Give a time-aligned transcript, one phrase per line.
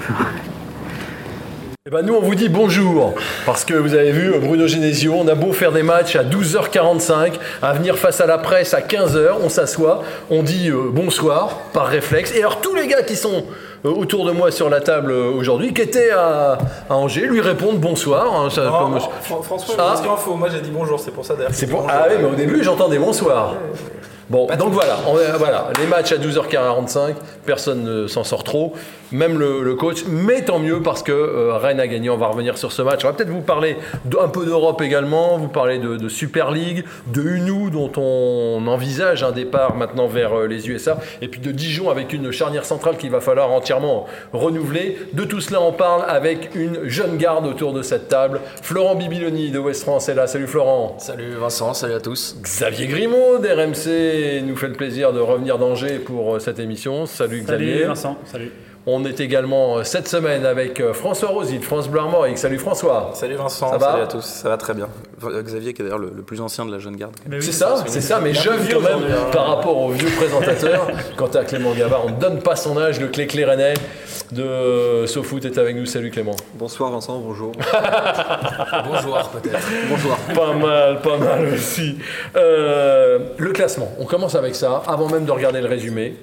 [1.88, 3.14] Eh ben nous on vous dit bonjour
[3.44, 7.34] parce que vous avez vu Bruno Genesio, on a beau faire des matchs à 12h45,
[7.62, 11.86] à venir face à la presse à 15h, on s'assoit, on dit euh, bonsoir par
[11.86, 12.32] réflexe.
[12.34, 13.44] Et alors tous les gars qui sont
[13.84, 16.58] euh, autour de moi sur la table euh, aujourd'hui, qui étaient à,
[16.90, 18.34] à Angers, lui répondent bonsoir.
[18.34, 19.94] hein, ça- Non, comme- Fran- François, Ah.
[20.36, 21.52] Moi, j'ai dit bonjour, c'est pour ça d'ailleurs.
[21.54, 21.86] C'est pour...
[21.88, 23.54] Ah oui, mais au début j'entendais bonsoir.
[24.28, 28.72] Bon, donc voilà, on est- voilà, les matchs à 12h45, personne ne s'en sort trop,
[29.12, 32.26] même le, le coach, mais tant mieux parce que euh, Rennes a gagné, on va
[32.26, 33.04] revenir sur ce match.
[33.04, 36.50] On va peut-être vous parler de- un peu d'Europe également, vous parler de, de Super
[36.50, 41.40] League, de Unou dont on envisage un départ maintenant vers euh, les USA, et puis
[41.40, 44.98] de Dijon avec une charnière centrale qu'il va falloir entièrement renouveler.
[45.12, 48.40] De tout cela, on parle avec une jeune garde autour de cette table.
[48.60, 50.26] Florent Bibiloni de West France est là.
[50.26, 50.96] Salut Florent.
[50.98, 52.36] Salut Vincent, salut à tous.
[52.42, 57.06] Xavier Grimaud d'RMC nous fait le plaisir de revenir d'Angers pour euh, cette émission.
[57.06, 57.74] Salut Xavier.
[57.74, 58.18] Salut Vincent.
[58.24, 58.52] Salut.
[58.88, 62.38] On est également euh, cette semaine avec euh, François Rosy de France Bleu Armorique.
[62.38, 63.10] Salut François.
[63.14, 64.24] Salut Vincent, Ça va salut à tous.
[64.24, 64.88] Ça va très bien.
[65.20, 67.14] Xavier, qui est d'ailleurs le, le plus ancien de la jeune garde.
[67.40, 69.00] C'est ça, c'est ça, mais jeune quand même
[69.32, 70.86] par rapport aux vieux présentateurs.
[71.16, 73.74] Quant à Clément Gavard, on ne donne pas son âge, le clé rennais
[74.32, 75.86] de SoFoot est avec nous?
[75.86, 76.36] Salut Clément.
[76.54, 77.52] Bonsoir Vincent, bonjour.
[78.84, 79.68] Bonjour peut-être.
[79.88, 80.18] Bonsoir.
[80.34, 81.98] Pas mal, pas mal aussi.
[82.36, 86.16] Euh, le classement, on commence avec ça, avant même de regarder le résumé.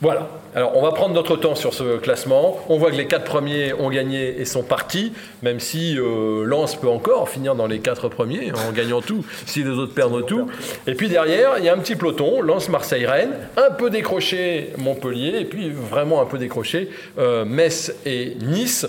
[0.00, 0.28] Voilà.
[0.54, 2.60] Alors, on va prendre notre temps sur ce classement.
[2.68, 6.76] On voit que les quatre premiers ont gagné et sont partis, même si euh, Lens
[6.76, 10.48] peut encore finir dans les quatre premiers en gagnant tout, si les autres perdent tout.
[10.86, 14.72] Et puis derrière, il y a un petit peloton, Lens, Marseille, Rennes, un peu décroché
[14.78, 18.86] Montpellier, et puis vraiment un peu décroché euh, Metz et Nice.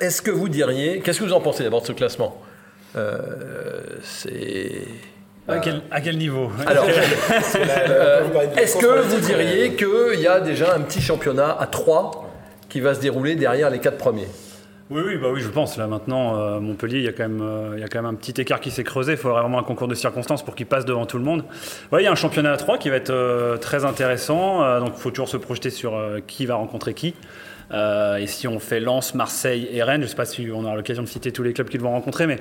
[0.00, 2.40] Est-ce que vous diriez, qu'est-ce que vous en pensez d'abord de ce classement?
[2.96, 3.18] Euh,
[4.02, 4.86] C'est.
[5.46, 6.50] À quel, à quel niveau?
[6.66, 6.86] Alors,
[7.56, 8.22] euh,
[8.56, 12.30] est-ce que vous diriez qu'il y a déjà un petit championnat à 3
[12.68, 14.28] qui va se dérouler derrière les quatre premiers?
[14.90, 15.78] Oui, oui, bah oui, je pense.
[15.78, 18.10] Là maintenant, euh, Montpellier, il y, a quand même, euh, il y a quand même
[18.10, 19.12] un petit écart qui s'est creusé.
[19.12, 21.44] Il faudrait vraiment un concours de circonstances pour qu'il passe devant tout le monde.
[21.90, 24.62] Ouais, il y a un championnat à 3 qui va être euh, très intéressant.
[24.62, 27.14] Euh, donc il faut toujours se projeter sur euh, qui va rencontrer qui.
[27.72, 30.64] Euh, et si on fait Lens, Marseille et Rennes, je ne sais pas si on
[30.64, 32.38] aura l'occasion de citer tous les clubs qu'ils vont rencontrer, mais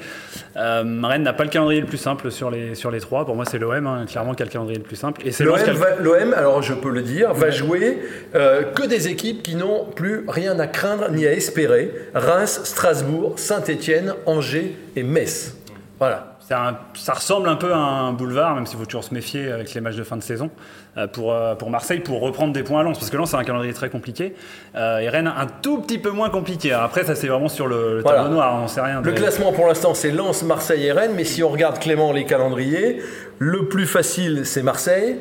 [0.57, 3.25] euh, Rennes n'a pas le calendrier le plus simple sur les, sur les trois.
[3.25, 5.21] Pour moi, c'est l'OM, hein, clairement, qui a le calendrier le plus simple.
[5.25, 7.99] Et c'est l'OM, alors je peux le dire, va jouer
[8.35, 11.91] euh, que des équipes qui n'ont plus rien à craindre ni à espérer.
[12.13, 15.55] Reims, Strasbourg, Saint-Étienne, Angers et Metz.
[15.99, 16.32] Voilà.
[16.53, 19.73] Un- ça ressemble un peu à un boulevard, même s'il faut toujours se méfier avec
[19.73, 20.49] les matchs de fin de saison,
[20.97, 22.97] euh, pour, euh, pour Marseille, pour reprendre des points à Lens.
[22.99, 24.35] Parce que Lens, c'est un calendrier très compliqué.
[24.75, 26.71] Euh, et Rennes, un tout petit peu moins compliqué.
[26.73, 28.19] Après, ça, c'est vraiment sur le, le Voilà.
[28.19, 29.01] tableau noir, on sait rien.
[29.01, 31.13] Le Mais- classement pour l'instant, c'est Lens, Marseille et Rennes.
[31.15, 33.01] Mais si on regarde Clément les calendriers,
[33.39, 35.17] le plus facile, c'est Marseille,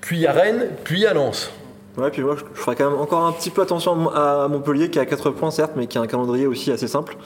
[0.00, 1.50] puis à Rennes, puis à Lens.
[1.96, 4.90] Ouais, puis moi je je ferai quand même encore un petit peu attention à Montpellier
[4.90, 7.16] qui a 4 points certes, mais qui a un calendrier aussi assez simple.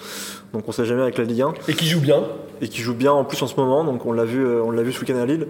[0.52, 2.22] Donc on sait jamais avec la Ligue 1 Et qui joue bien.
[2.60, 3.84] Et qui joue bien en plus en ce moment.
[3.84, 5.48] Donc on l'a vu, euh, on l'a vu ce week-end à Lille.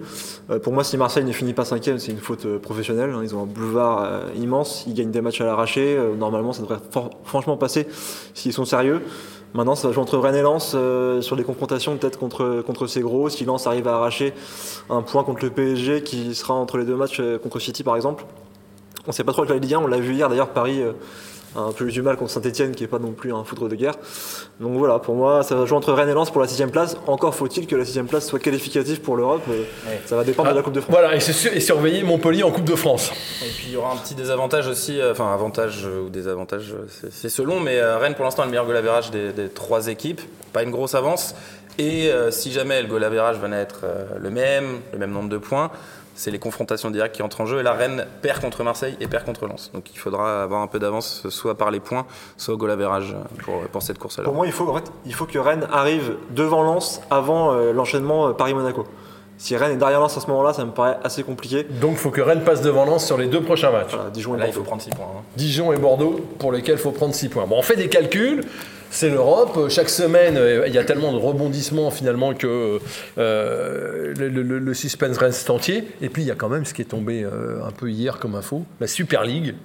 [0.49, 3.11] Euh, pour moi, si Marseille ne finit pas cinquième, c'est une faute euh, professionnelle.
[3.11, 3.21] hein.
[3.23, 5.97] Ils ont un boulevard immense, ils gagnent des matchs à l'arraché.
[6.17, 6.79] Normalement, ça devrait
[7.23, 7.87] franchement passer
[8.33, 9.01] s'ils sont sérieux.
[9.53, 10.75] Maintenant, ça va jouer entre Rennes et Lens
[11.21, 13.29] sur des confrontations peut-être contre, contre ces gros.
[13.29, 14.33] Si Lens arrive à arracher
[14.89, 18.25] un point contre le PSG qui sera entre les deux matchs contre City par exemple.
[19.07, 20.83] On sait pas trop avec la Ligue 1, on l'a vu hier d'ailleurs, Paris
[21.55, 23.75] un peu eu du mal contre Saint-Etienne qui est pas non plus un foudre de
[23.75, 23.95] guerre.
[24.59, 26.95] Donc voilà, pour moi, ça va jouer entre Rennes et Lens pour la sixième place.
[27.07, 29.41] Encore faut-il que la sixième place soit qualificative pour l'Europe.
[29.49, 29.63] euh,
[30.05, 30.91] Ça va dépendre de la Coupe de France.
[30.93, 33.11] Voilà, et, c'est sûr- et surveiller Montpellier en Coupe de France.
[33.45, 36.73] Et puis il y aura un petit désavantage aussi, euh, enfin avantage euh, ou désavantage,
[36.73, 39.49] euh, c'est- selon, mais euh, Rennes pour l'instant a le meilleur goal average des, des
[39.49, 40.21] trois équipes,
[40.53, 41.35] pas une grosse avance.
[41.77, 45.11] Et euh, si jamais le goal average venait à être euh, le même, le même
[45.11, 45.71] nombre de points,
[46.19, 47.59] c'est les confrontations directes qui entrent en jeu.
[47.59, 49.71] Et la Rennes perd contre Marseille et perd contre Lens.
[49.73, 52.05] Donc il faudra avoir un peu d'avance, soit par les points,
[52.35, 54.25] soit au goal average euh, pour, pour cette course-là.
[54.25, 57.71] Pour moi, il faut, en fait, il faut que Rennes arrive devant Lens avant euh,
[57.71, 58.85] l'enchaînement euh, Paris-Monaco.
[59.37, 61.63] Si Rennes est derrière Lens à ce moment-là, ça me paraît assez compliqué.
[61.63, 63.93] Donc il faut que Rennes passe devant Lens sur les deux prochains matchs.
[63.93, 64.67] Voilà, Dijon et Là, il faut Bordeaux.
[64.67, 65.05] prendre 6 points.
[65.05, 65.21] hein.
[65.37, 67.45] Dijon et Bordeaux, pour lesquels il faut prendre 6 points.
[67.47, 68.43] Bon, on fait des calculs.
[68.91, 69.69] C'est l'Europe.
[69.69, 72.79] Chaque semaine, euh, il y a tellement de rebondissements finalement que
[73.17, 75.87] euh, le, le- le suspense reste entier.
[76.01, 78.17] Et puis il y a quand même ce qui est tombé euh, un peu hier
[78.19, 79.55] comme info, la Super League.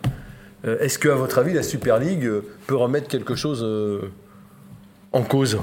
[0.67, 2.29] Euh, Est-ce qu'à votre avis, la Super League
[2.67, 4.11] peut remettre quelque chose euh,
[5.12, 5.59] en cause?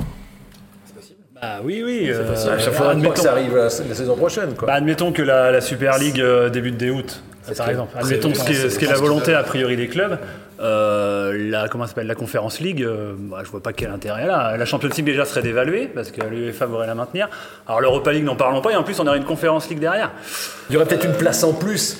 [1.43, 2.05] Ah oui, oui.
[2.09, 4.53] euh, À chaque fois, que admettons, ça arrive la, la saison prochaine.
[4.55, 4.67] Quoi.
[4.67, 7.23] bah, admettons que la, la Super League euh, débute dès août,
[7.57, 7.91] par que- exemple.
[7.97, 10.17] Admettons ce qui est, la volonté a priori des clubs.
[10.59, 14.55] Euh, la comment s'appelle la Conférence League, euh, bah, je vois pas quel intérêt là.
[14.57, 17.29] La Champions League déjà serait dévaluée parce que l'UEFA voudrait la maintenir.
[17.67, 20.11] Alors l'Europa League n'en parlons pas et en plus on aurait une Conférence League derrière.
[20.69, 21.97] Il y aurait peut-être une place en plus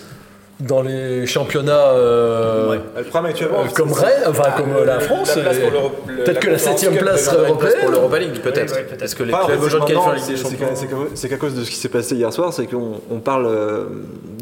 [0.60, 3.04] dans les championnats euh, euh,
[3.74, 5.34] comme Rennes, enfin comme euh, la France.
[5.34, 7.74] Peut-être que la Conférence septième Cup place serait européenne.
[7.82, 8.74] Pour l'Europa League, peut-être.
[8.74, 9.00] Oui, oui, peut-être.
[9.00, 10.68] Parce que les clubs aujourd'hui qualifient Ligue des c'est- Champions.
[10.68, 10.76] qu'à-
[11.16, 13.86] c'est cause de ce qui s'est passé hier soir, c'est qu'on on parle euh,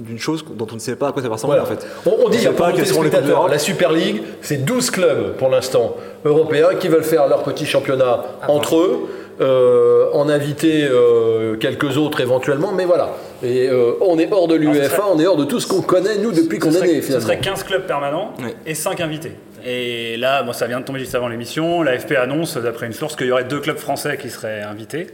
[0.10, 1.72] d'une chose dont on ne sait pas à quoi ça va ressembler Voilà.
[1.72, 1.88] en fait.
[2.06, 3.10] On, on dit On pas quels seront les
[3.48, 5.96] la Super League, c'est 12 clubs pour l'instant
[6.26, 9.08] européens qui veulent faire leur petit championnat entre eux,
[9.42, 13.12] euh, en inviter euh, quelques autres éventuellement, mais voilà.
[13.42, 15.82] Et euh, on est hors de ce l'UEFA, on est hors de tout ce qu'on
[15.82, 17.26] connaît nous depuis qu'on ce est né ce finalement.
[17.26, 18.50] serait 15 clubs permanents Oui.
[18.66, 19.32] et 5 invités.
[19.66, 21.84] Et là, bon, ça vient de tomber juste avant l'émission.
[21.84, 25.08] La FP annonce, d'après une source, qu'il y aurait deux clubs français qui seraient invités.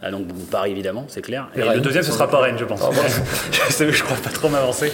[0.00, 1.48] Ah, donc bon, Paris évidemment, c'est clair.
[1.56, 2.80] Et, le deuxième, ce sera pas Rennes, je pense.
[3.52, 4.92] je, sais, je crois pas trop m'avancer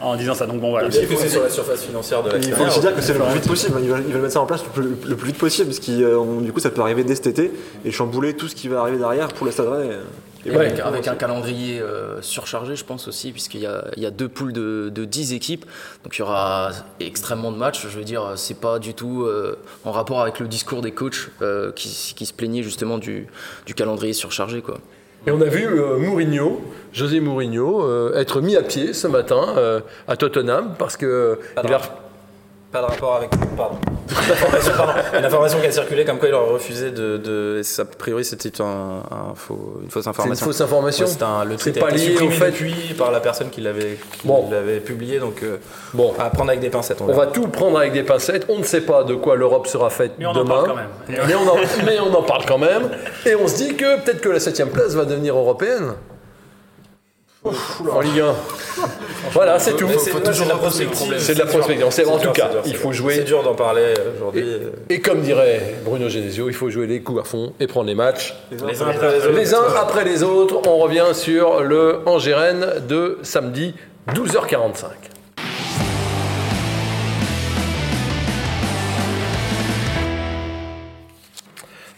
[0.00, 0.46] en disant ça.
[0.46, 0.88] Donc bon, voilà.
[0.88, 3.14] Il faut que c'est sur la surface financière de Il faut aussi dire que c'est
[3.14, 3.78] le plus vite possible.
[3.80, 5.78] Ils veulent, ils veulent mettre ça en place le plus, le plus vite possible, parce
[5.78, 7.52] que du coup ça peut arriver dès cet été
[7.84, 9.68] et chambouler tout ce qui va arriver derrière pour le stade
[10.46, 10.56] Et Ouais.
[10.56, 14.10] Avec, avec un calendrier euh, surchargé, je pense aussi, puisqu'il y a, il y a
[14.10, 15.66] deux poules de, de 10 équipes.
[16.04, 17.86] Donc il y aura extrêmement de matchs.
[17.88, 21.30] Je veux dire, c'est pas du tout euh, en rapport avec le discours des coachs
[21.42, 23.26] euh, qui, qui se plaignaient justement du,
[23.66, 24.62] du calendrier surchargé.
[24.62, 24.78] Quoi.
[25.26, 26.62] Et on a vu euh, Mourinho,
[26.92, 31.72] José Mourinho, euh, être mis à pied ce matin euh, à Tottenham parce que il
[31.72, 31.80] a-.
[32.72, 33.30] Pas de rapport avec.
[33.56, 33.76] Pardon.
[34.10, 34.92] Une information, pardon.
[35.18, 37.16] Une information qui a circulé comme quoi il aurait refusé de.
[37.16, 40.46] de a priori, c'était un, un faux- une fausse c'est une information.
[40.46, 41.06] fausse information.
[41.06, 43.18] Ouais, c'est un- le C'est tweet a pas été lié au fait- depuis par la
[43.20, 44.48] personne qui l'avait qui Bon.
[44.50, 45.56] l'avait publié, donc euh,
[45.94, 47.00] Bon, à prendre avec des pincettes.
[47.00, 48.46] On, va tout prendre avec des pincettes.
[48.48, 50.54] On ne sait pas de quoi l'Europe sera faite Mais on en demain.
[50.54, 50.88] parle quand même.
[51.26, 52.88] Mais on, en, mais on en parle quand même.
[53.26, 55.94] Et on se dit que peut-être que la 7 place va devenir européenne.
[57.44, 58.34] En Ligue 1.
[59.32, 59.88] Voilà, c'est tout.
[59.98, 61.14] C'est- de la prospective.
[61.18, 61.86] C'est de la prospective.
[62.08, 62.92] En dur, tout cas, il faut dur.
[62.92, 63.14] jouer.
[63.16, 64.42] C'est dur d'en parler aujourd'hui.
[64.46, 67.86] euh, Et comme dirait Bruno Genesio, il faut jouer les coups à fond et prendre
[67.86, 69.36] les matchs Les uns après les autres.
[69.36, 70.60] les uns après les autres.
[70.68, 73.74] On revient sur le Angers-Rennes de samedi
[74.14, 74.84] 12h45.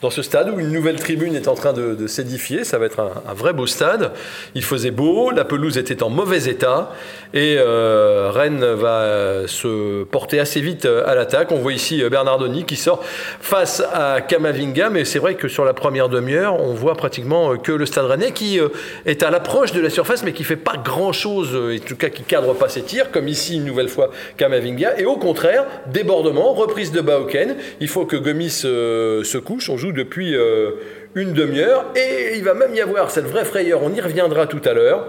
[0.03, 2.99] Dans ce stade où une nouvelle tribune est en train de, s'édifier, ça va être
[2.99, 4.11] un, vrai beau stade.
[4.57, 6.91] Il faisait beau, la pelouse était en mauvais état
[7.33, 11.53] et euh, Rennes va se porter assez vite euh, à l'attaque.
[11.53, 15.65] On voit ici euh, Bernardoni qui sort face à Kamavinga, mais c'est vrai que sur
[15.65, 18.59] la première demi-heure, on voit pratiquement que le stade rennais qui
[19.07, 22.25] est à l'approche de la surface, mais qui fait pas grand-chose, en tout cas qui
[22.25, 24.99] cadre pas ses tirs, comme ici une nouvelle fois Kamavinga.
[24.99, 27.55] Et au contraire, débordement, reprise de Baoken.
[27.79, 29.71] Il faut que Gomis se couche.
[29.71, 30.73] On joue depuis euh,
[31.15, 33.83] une demi-heure et il va même y avoir cette vraie frayeur.
[33.83, 35.07] On y reviendra tout à l'heure.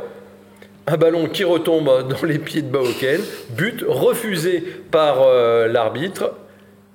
[0.85, 3.21] Un ballon qui retombe dans les pieds de Baoken.
[3.51, 6.33] But refusé par euh, l'arbitre.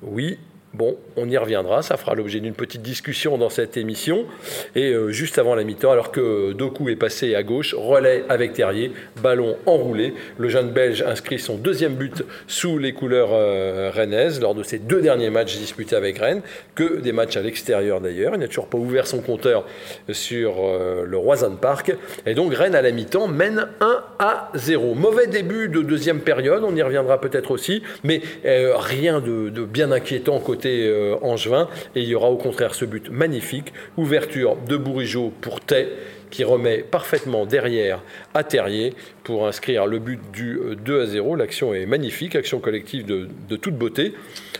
[0.02, 0.38] Oui,
[0.74, 1.82] bon, on y reviendra.
[1.82, 4.26] Ça fera l'objet d'une petite discussion dans cette émission.
[4.74, 8.52] Et euh, juste avant la mi-temps, alors que Doku est passé à gauche, relais avec
[8.52, 8.92] Terrier,
[9.22, 10.14] ballon enroulé.
[10.38, 14.78] Le jeune Belge inscrit son deuxième but sous les couleurs euh, rennaises lors de ses
[14.78, 16.42] deux derniers matchs disputés avec Rennes,
[16.74, 18.34] que des matchs à l'extérieur d'ailleurs.
[18.34, 19.64] Il n'a toujours pas ouvert son compteur
[20.10, 21.94] sur euh, le Roison Park.
[22.26, 24.94] Et donc Rennes à la mi-temps mène 1 à 0.
[24.94, 29.92] Mauvais début de deuxième période, on y reviendra peut-être aussi, mais rien de, de bien
[29.92, 31.68] inquiétant côté euh, Angevin.
[31.94, 33.72] Et il y aura au contraire ce but magnifique.
[33.96, 35.88] Ouverture de Bourigeau pour Tay
[36.30, 38.02] qui remet parfaitement derrière
[38.34, 38.94] à Terrier
[39.24, 41.36] pour inscrire le but du euh, 2 à 0.
[41.36, 44.14] L'action est magnifique, action collective de, toute beauté.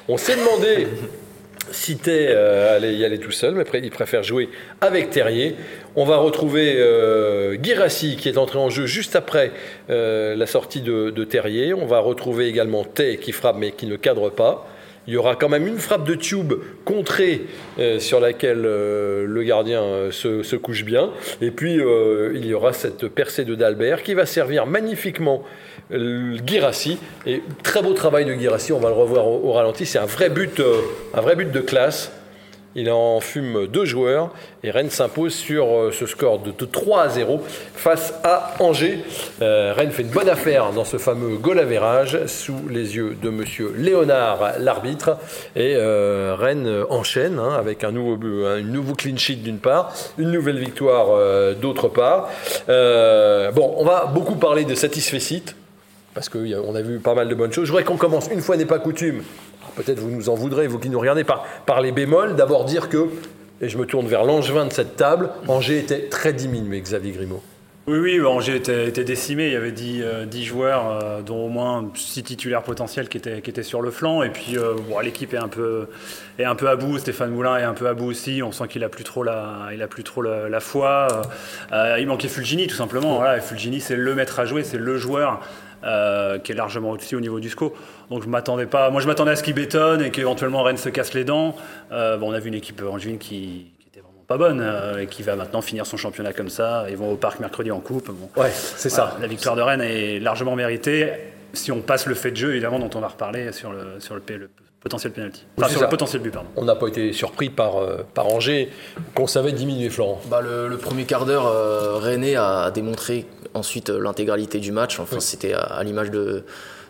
[0.08, 0.88] On s'est demandé
[1.70, 4.48] si Tay euh, allait y aller tout seul, mais après, il préfère jouer
[4.80, 5.54] avec Terrier.
[5.96, 9.52] On va retrouver euh, qui est entré en jeu juste après
[9.90, 11.74] euh, la sortie de, de Terrier.
[11.74, 14.68] On va retrouver également Tay qui frappe mais qui ne cadre pas.
[15.08, 16.52] Il y aura quand même une frappe de tube
[16.84, 17.46] contrée
[17.78, 21.08] euh, sur laquelle euh, le gardien euh, se, couche bien.
[21.40, 21.78] Et puis
[22.34, 25.44] il y aura cette percée de Dalbert qui va servir magnifiquement
[25.90, 26.98] Guirassi.
[27.24, 29.86] Et très beau travail de Guirassi, on va le revoir au, ralenti.
[29.86, 32.12] C'est un vrai but de classe.
[32.78, 34.30] Il en fume deux joueurs
[34.62, 37.42] et Rennes s'impose sur euh, ce score de, de 3 à 0
[37.74, 39.00] face à Angers.
[39.42, 43.30] Euh, Rennes fait une bonne affaire dans ce fameux goal average sous les yeux de
[43.30, 45.16] monsieur Léonard, l'arbitre.
[45.56, 48.16] Et euh, Rennes enchaîne hein, avec un nouveau,
[48.94, 51.08] clean sheet d'une part, une nouvelle victoire
[51.56, 52.28] d'autre part.
[52.68, 55.42] Bon, on va beaucoup parler de satisfecit.
[56.14, 57.64] parce qu'on a vu pas mal de bonnes choses.
[57.64, 59.22] Je voudrais qu'on commence, une fois n'est pas coutume,
[59.76, 62.36] peut-être vous nous en voudrez, vous qui nous regardez, par, par les bémols.
[62.36, 63.06] D'abord dire que,
[63.60, 67.42] et je me tourne vers l'angevin de cette table, Angers était très diminué, Xavier Grimaud.
[67.88, 69.46] Oui, oui, Angers était, était décimé.
[69.46, 73.16] Il y avait 10, euh, 10 joueurs, euh, dont au moins 6 titulaires potentiels qui
[73.16, 74.22] étaient, qui étaient sur le flanc.
[74.22, 75.86] Et puis, euh, bon, l'équipe est un, peu,
[76.38, 76.98] est un peu à bout.
[76.98, 78.42] Stéphane Moulin est un peu à bout aussi.
[78.42, 81.22] On sent qu'il a plus trop la, il a plus trop la, la foi.
[81.72, 83.16] Euh, il manquait Fulgini, tout simplement.
[83.16, 85.40] Voilà, Fulgini, c'est le maître à jouer, c'est le joueur.
[85.84, 87.74] Euh, qui est largement au-dessus au niveau du SCO.
[88.10, 88.90] Donc je m'attendais pas.
[88.90, 91.54] Moi je m'attendais à ce qu'il bétonne et qu'éventuellement Rennes se casse les dents.
[91.92, 94.98] Euh, bon, on a vu une équipe angevine qui, qui était vraiment pas bonne euh,
[95.02, 96.86] et qui va maintenant finir son championnat comme ça.
[96.90, 98.10] Ils vont au parc mercredi en coupe.
[98.10, 98.28] Bon.
[98.40, 99.18] Ouais, c'est Voilà, ça.
[99.20, 101.12] La victoire de Rennes est largement méritée.
[101.52, 104.14] Si on passe le fait de jeu, évidemment, dont on va reparler sur le, sur
[104.14, 105.44] le, le potentiel penalty.
[105.56, 105.86] Enfin, c'est sur ça.
[105.86, 106.48] le potentiel but, pardon.
[106.56, 108.70] On n'a pas été surpris par, euh, par Angers,
[109.14, 110.20] qu'on savait diminuer Florent.
[110.30, 114.98] Bah, le, le premier quart d'heure, euh, René a démontré ensuite euh, l'intégralité du match.
[115.00, 116.44] Enfin, c'était à, à l'image de,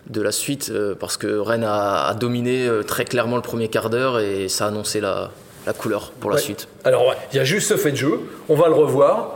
[0.07, 3.89] de la suite, euh, parce que Rennes a, a dominé très clairement le premier quart
[3.89, 5.31] d'heure et ça a annoncé la,
[5.65, 6.41] la couleur pour la Ouais.
[6.41, 6.67] suite.
[6.83, 8.19] Alors, ouais, il y a juste ce fait de jeu.
[8.49, 9.35] On va le revoir.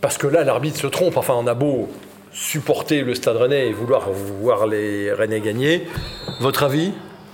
[0.00, 1.16] Parce que là, l'arbitre se trompe.
[1.16, 1.88] Enfin, on a beau
[2.32, 5.86] supporter le stade rennais et vouloir voir les Rennais gagner.
[6.40, 6.90] Votre avis,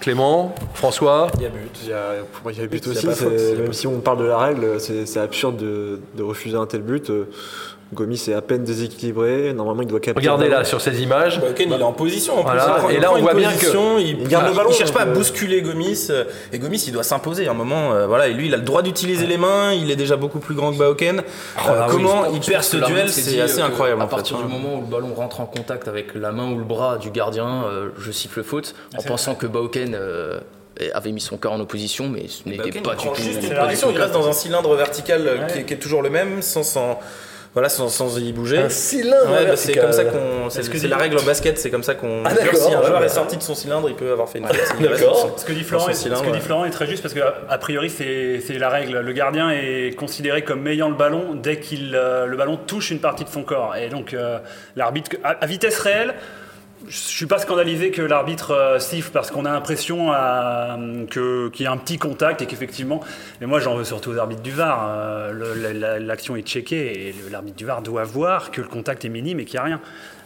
[0.09, 1.81] Clément, François Il y a but.
[1.83, 3.07] Il y a, pour moi, il y a but a aussi.
[3.09, 6.65] faute, même si on parle de la règle, c'est c'est absurde de, de refuser un
[6.65, 7.13] tel but.
[7.93, 9.53] Euh, Gomis est à peine déséquilibré.
[9.55, 10.21] Normalement, il doit capter.
[10.21, 11.41] Regardez là sur ces images.
[11.41, 12.95] Bauken, il est en position en Voilà, plus.
[12.95, 15.07] Et là, on voit bien position, il, il garde le ballon, Il cherche pas à
[15.07, 16.09] euh, bousculer Gomis.
[16.11, 17.93] euh, Et Gomis, il doit s'imposer à un moment.
[17.95, 19.73] euh, voilà, et lui, il a le droit d'utiliser les mains.
[19.73, 21.23] Il est déjà beaucoup plus grand que Bauken.
[21.57, 21.93] Oh là, oui.
[21.95, 24.01] comment il perd que ce duel C'est assez euh, incroyable.
[24.03, 24.47] À en fait, partir hein.
[24.47, 27.11] du moment où le ballon rentre en contact avec la main ou le bras du
[27.11, 30.41] gardien, euh, je siffle faute, en c'est pensant que Bauken euh,
[30.95, 33.15] avait mis son corps en opposition, mais ce n'était pas du tout.
[33.17, 35.61] juste une la position, il reste dans un cylindre vertical euh, qui, Ouais.
[35.61, 36.99] est, qui est toujours le même, sans, sans,
[37.55, 38.59] voilà, sans, sans y bouger.
[38.59, 40.51] Un cylindre Ouais, bah, c'est comme ça qu'on.
[40.51, 42.23] C'est dit- la règle en basket, c'est comme ça qu'on.
[42.25, 44.75] Ah, si un joueur est sorti de son cylindre, il peut avoir fait une reste
[44.81, 45.35] d'accord.
[45.37, 48.69] Ce que dit Florent, est, ce très juste parce que a priori c'est c'est la
[48.69, 48.99] règle.
[49.01, 53.01] Le gardien est considéré comme ayant le ballon dès qu'il euh, le ballon touche une
[53.01, 53.77] partie de son corps.
[53.77, 54.39] Et donc euh,
[54.77, 56.15] l'arbitre à, à vitesse réelle.
[56.87, 61.67] Je suis pas scandalisé que l'arbitre euh, siffle parce qu'on a l'impression euh, qu'il y
[61.67, 63.01] a un petit contact et qu'effectivement.
[63.41, 64.89] Mais moi j'en veux surtout aux arbitres du VAR.
[65.33, 69.41] La- L'action est checkée et l'arbitre du VAR doit voir que le contact est minime
[69.41, 69.81] et qu'il n'y a rien.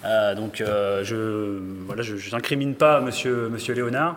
[0.04, 4.16] Euh, donc euh, je voilà, je, je n'incrimine pas Monsieur Monsieur Léonard,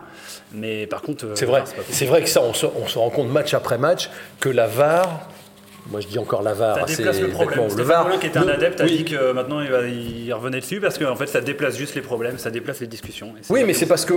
[0.52, 1.26] mais par contre.
[1.36, 4.10] C'est vrai, c'est vrai que ça, on se, on se rend compte match après match
[4.40, 5.28] que la VAR,
[5.90, 7.60] moi je dis encore la VAR, Ça déplace le problème.
[7.76, 10.60] le VAR, Moulin, qui était un adepte, a dit que maintenant il, va, il revenait
[10.60, 13.28] dessus parce qu'en fait ça déplace juste les problèmes, ça déplace les discussions.
[13.38, 14.16] Et Oui, mais c'est parce qu'il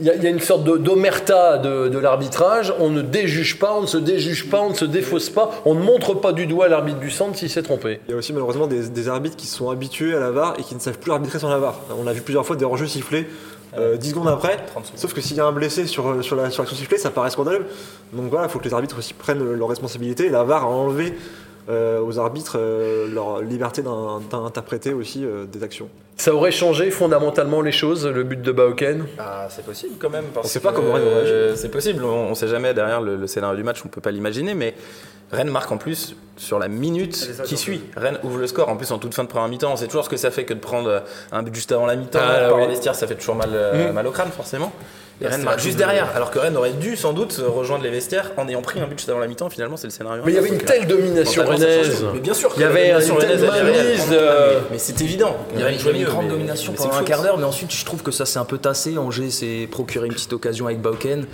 [0.00, 2.74] y, a- il y a une sorte de- d'omerta de, de l'arbitrage.
[2.78, 5.74] On ne déjuge pas, on ne se déjuge pas, on ne se défausse pas, on
[5.74, 8.00] ne montre pas du doigt l'arbitre du centre s'il s'est trompé.
[8.08, 10.62] Il y a aussi malheureusement des, des arbitres qui sont habitués à la VAR et
[10.62, 11.80] qui ne savent plus arbitrer sans la VAR.
[11.98, 13.26] On a vu plusieurs fois des hors-jeux sifflés
[13.76, 14.64] euh, 10 secondes après.
[14.66, 14.98] 30 secondes.
[14.98, 17.30] Sauf que s'il y a un blessé sur, euh, sur la l'action sifflée, ça paraît
[17.30, 17.66] scandaleux.
[18.12, 20.26] Donc voilà, il faut que les arbitres aussi prennent leurs responsabilités.
[20.26, 21.16] Et la VAR a enlevé euh,
[21.68, 25.88] aux arbitres euh, leur liberté d'in- d'interpréter aussi euh, des actions.
[26.16, 30.26] Ça aurait changé fondamentalement les choses, le but de Bauken Ah, c'est possible quand même.
[30.34, 33.16] Parce On sait pas comment Rennes euh, C'est possible, on, on sait jamais derrière le,
[33.16, 34.74] le scénario du match, on peut pas l'imaginer, mais
[35.32, 37.80] Rennes marque en plus sur la minute ça, qui suit.
[37.96, 39.72] Rennes ouvre le score en plus en toute fin de première mi-temps.
[39.72, 41.02] On sait toujours ce que ça fait que de prendre
[41.32, 42.18] un but juste avant la mi-temps.
[42.22, 42.66] Ah, Par oui.
[42.68, 43.94] vestiaire, ça fait toujours mal, euh, Mm.
[43.94, 44.70] mal au crâne forcément.
[45.22, 48.32] Et Rennes marque juste derrière, alors que Rennes aurait dû sans doute rejoindre les vestiaires
[48.36, 49.48] en ayant pris un but juste avant la mi-temps.
[49.50, 50.22] Finalement, c'est le scénario.
[50.26, 52.04] Mais il y avait une telle domination rennaise.
[52.14, 54.06] Mais bien sûr, Il y avait une telle mainmise.
[54.12, 55.36] euh, Mais, mais c'est évident.
[55.54, 57.72] Il y avait, une mieux, grande mais- domination mais pendant un quart d'heure, mais ensuite
[57.72, 58.98] je trouve que ça s'est un peu tassé.
[58.98, 61.26] Angers s'est procuré une petite occasion avec Bauken.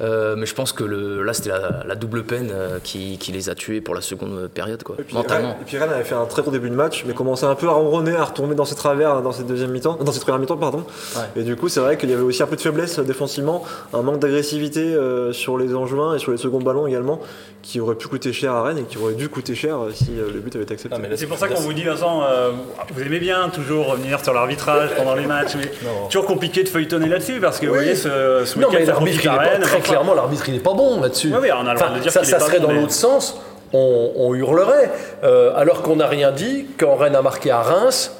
[0.00, 3.32] Euh, mais je pense que le, là c'était la, la double peine euh, qui, qui
[3.32, 5.48] les a tués pour la seconde période, quoi, Et puis, mentalement.
[5.48, 7.54] Rennes, et puis Rennes avait fait un très gros début de match, mais commençait un
[7.56, 10.38] peu à ronronner, à retomber dans ses travers dans cette deuxième mi-temps, dans cette première
[10.38, 10.84] mi-temps, pardon.
[11.36, 13.64] Et du coup, c'est vrai qu'il y avait aussi un peu de faiblesse euh, défensivement,
[13.92, 17.20] un manque d'agressivité euh, sur les enjouins et sur les seconds ballons également,
[17.62, 20.30] qui aurait pu coûter cher à Rennes et qui aurait dû coûter cher si euh,
[20.32, 20.94] le but avait été accepté.
[20.94, 22.52] Non, mais là, C'est pour ça qu'on vous dit, Vincent, euh,
[22.94, 25.70] vous aimez bien toujours revenir sur l'arbitrage pendant les matchs, mais
[26.08, 28.92] toujours compliqué de feuilletonner là-dessus parce que vous voyez, ce, ce Non, week-end,
[29.88, 31.30] clairement, l'arbitre, il n'est pas bon là-dessus.
[31.32, 32.92] Oui, oui, on a le droit de dire ça, ça serait bon, dans mais- l'autre
[32.92, 33.40] sens,
[33.72, 34.90] on, on hurlerait.
[35.24, 38.12] Euh, alors qu'on n'a rien dit quand Rennes a marqué à Reims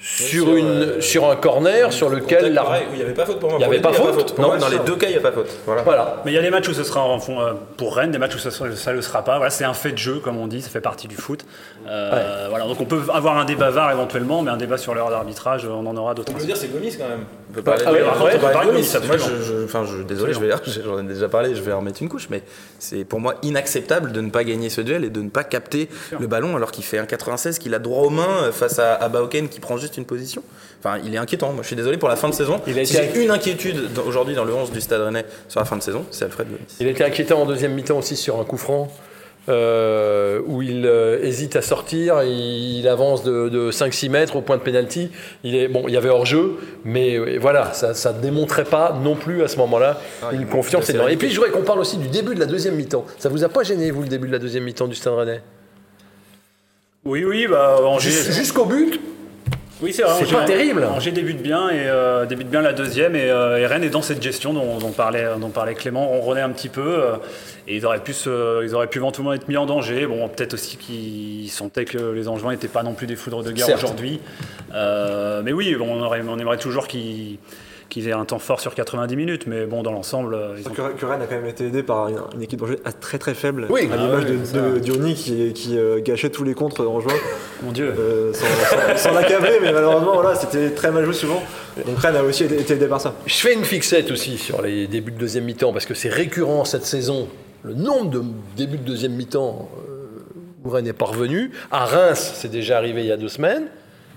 [0.00, 3.26] sur, sur, une, euh, sur un corner sur lequel pareil, où il n'y avait pas
[3.26, 3.58] faute pour moi.
[3.58, 5.12] Il y Pour avait pas faute Pour moi, Non, dans c'est les deux cas, il
[5.12, 5.48] n'y a pas faute.
[5.66, 5.82] Voilà.
[5.82, 6.22] Voilà.
[6.24, 8.18] Mais il y a des matchs où ce sera en fond, euh, pour Rennes, des
[8.18, 9.36] matchs où ça ne le sera pas.
[9.38, 11.44] Voilà, c'est un fait de jeu, comme on dit, ça fait partie du foot.
[11.88, 15.10] Euh, voilà, donc on peut avoir un débat VAR éventuellement, mais un débat sur l'heure
[15.10, 16.32] d'arbitrage, on en aura d'autres.
[16.34, 17.24] On peut dire c'est Gomis quand même.
[17.50, 19.06] On peut parler Ah ouais, on peut parler de ouais, Gomis.
[19.06, 20.50] Moi, je, je- enfin, je, désolé, je vais,
[20.84, 22.42] j'en ai déjà parlé, je vais en mettre une couche, mais
[22.78, 25.88] c'est pour moi inacceptable de ne pas gagner ce duel et de ne pas capter
[26.18, 29.08] le ballon alors qu'il fait un 96, qu'il a droit aux mains face à, à
[29.08, 30.42] Bauken qui prend juste juste une position.
[30.82, 31.52] Enfin, il est inquiétant.
[31.52, 32.60] Moi, je suis désolé pour la fin de saison.
[32.66, 35.60] Il a si été- j'ai une inquiétude aujourd'hui dans le 11 du Stade Rennais sur
[35.60, 36.60] la fin de saison, c'est Alfred Gomis.
[36.80, 38.92] Il était inquiétant en deuxième mi-temps aussi sur un coup franc.
[39.50, 44.42] euh, où il euh, hésite à sortir, il, il avance de, de 5-6 mètres au
[44.42, 45.10] point de pénalty.
[45.42, 48.92] Il est bon, il y avait hors jeu, mais euh, voilà, ça, ne démontrait pas
[49.02, 51.08] non plus à ce moment-là Ah, une confiance énorme.
[51.08, 53.06] Et puis je voudrais qu'on parle aussi du début de la deuxième mi-temps.
[53.18, 55.40] Ça vous a pas gêné vous le début de la deuxième mi-temps du Stade Rennais?
[57.06, 57.78] Oui, oui, bah.
[58.00, 59.00] Jus- Jusqu'au but,
[59.80, 60.24] Oui, c'est vrai.
[60.24, 60.84] C'est pas terrible.
[60.84, 64.02] Angers débute bien et euh, débute bien la deuxième et, euh, et Rennes est dans
[64.02, 66.12] cette gestion dont, dont parlait, dont parlait Clément.
[66.12, 67.16] On renaît un petit peu euh,
[67.68, 70.06] et ils auraient pu se, ils auraient pu éventuellement être mis en danger.
[70.06, 73.52] Bon, peut-être aussi qu'ils sentaient que les Angevins n'étaient pas non plus des foudres de
[73.52, 74.20] guerre aujourd'hui.
[74.74, 77.38] Euh, mais oui, bon, on, aurait, on aimerait toujours qu'ils
[77.88, 79.46] qu'ils aient un temps fort sur 90 minutes.
[79.46, 81.82] Mais bon, dans l'ensemble, euh, ils ont Que, que Rennes a quand même été aidé
[81.82, 83.66] par une, une équipe d'Angers à- très très faible.
[83.70, 83.88] Oui.
[83.90, 87.14] à Ah l'image oui, de, Diony qui, qui euh, gâchait tous les contres en juin.
[87.62, 87.94] Mon Dieu.
[87.98, 91.42] Euh, sans, sans- sans l'accabler, mais malheureusement, voilà, c'était très mal joué souvent.
[91.86, 93.14] Donc Rennes a aussi été, été aidé par ça.
[93.26, 96.64] Je fais une fixette aussi sur les débuts de deuxième mi-temps parce que c'est récurrent
[96.64, 97.28] cette saison.
[97.62, 98.22] Le nombre de
[98.56, 100.06] débuts de deuxième mi-temps euh,
[100.64, 101.50] où Rennes n'est pas revenu.
[101.70, 103.64] À Reims, c'est déjà arrivé il y a deux semaines.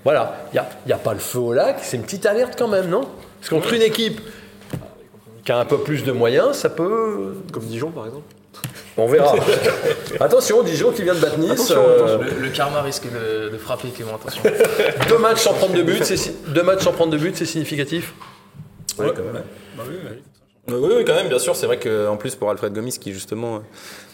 [0.03, 1.77] Voilà, il n'y a, il y a pas le feu au lac.
[1.81, 3.01] C'est une petite alerte quand même, non?
[3.41, 4.21] Parce qu'entre une équipe
[5.43, 7.33] qui a un peu plus de moyens, ça peut.
[7.51, 8.25] Comme Dijon par exemple.
[8.97, 9.33] On verra.
[10.19, 11.51] attention, Dijon qui vient de battre Nice.
[11.53, 14.43] Attention, euh, Le, le karma risque de, de frapper Clément, attention.
[15.09, 18.13] deux matchs sans prendre de but, c'est deux matchs sans prendre de but, c'est significatif.
[18.99, 19.43] Oui, quand même.
[19.79, 20.21] Oui, oui,
[20.67, 21.55] quand même, bien sûr.
[21.55, 23.59] C'est vrai qu'en plus, pour Alfred Gomis, qui justement euh,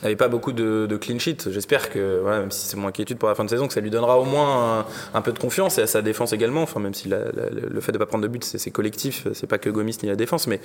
[0.03, 3.17] n'avait pas beaucoup de, de clean sheet, j'espère que, voilà, même si c'est mon inquiétude
[3.17, 5.39] pour la fin de saison, que ça lui donnera au moins un, un peu de
[5.39, 6.61] confiance et à sa défense également.
[6.63, 8.71] Enfin, même si la- la- le fait de ne pas prendre de but, c'est c'est
[8.71, 10.47] collectif, c'est pas que Gomis ni la défense.
[10.47, 10.59] Mais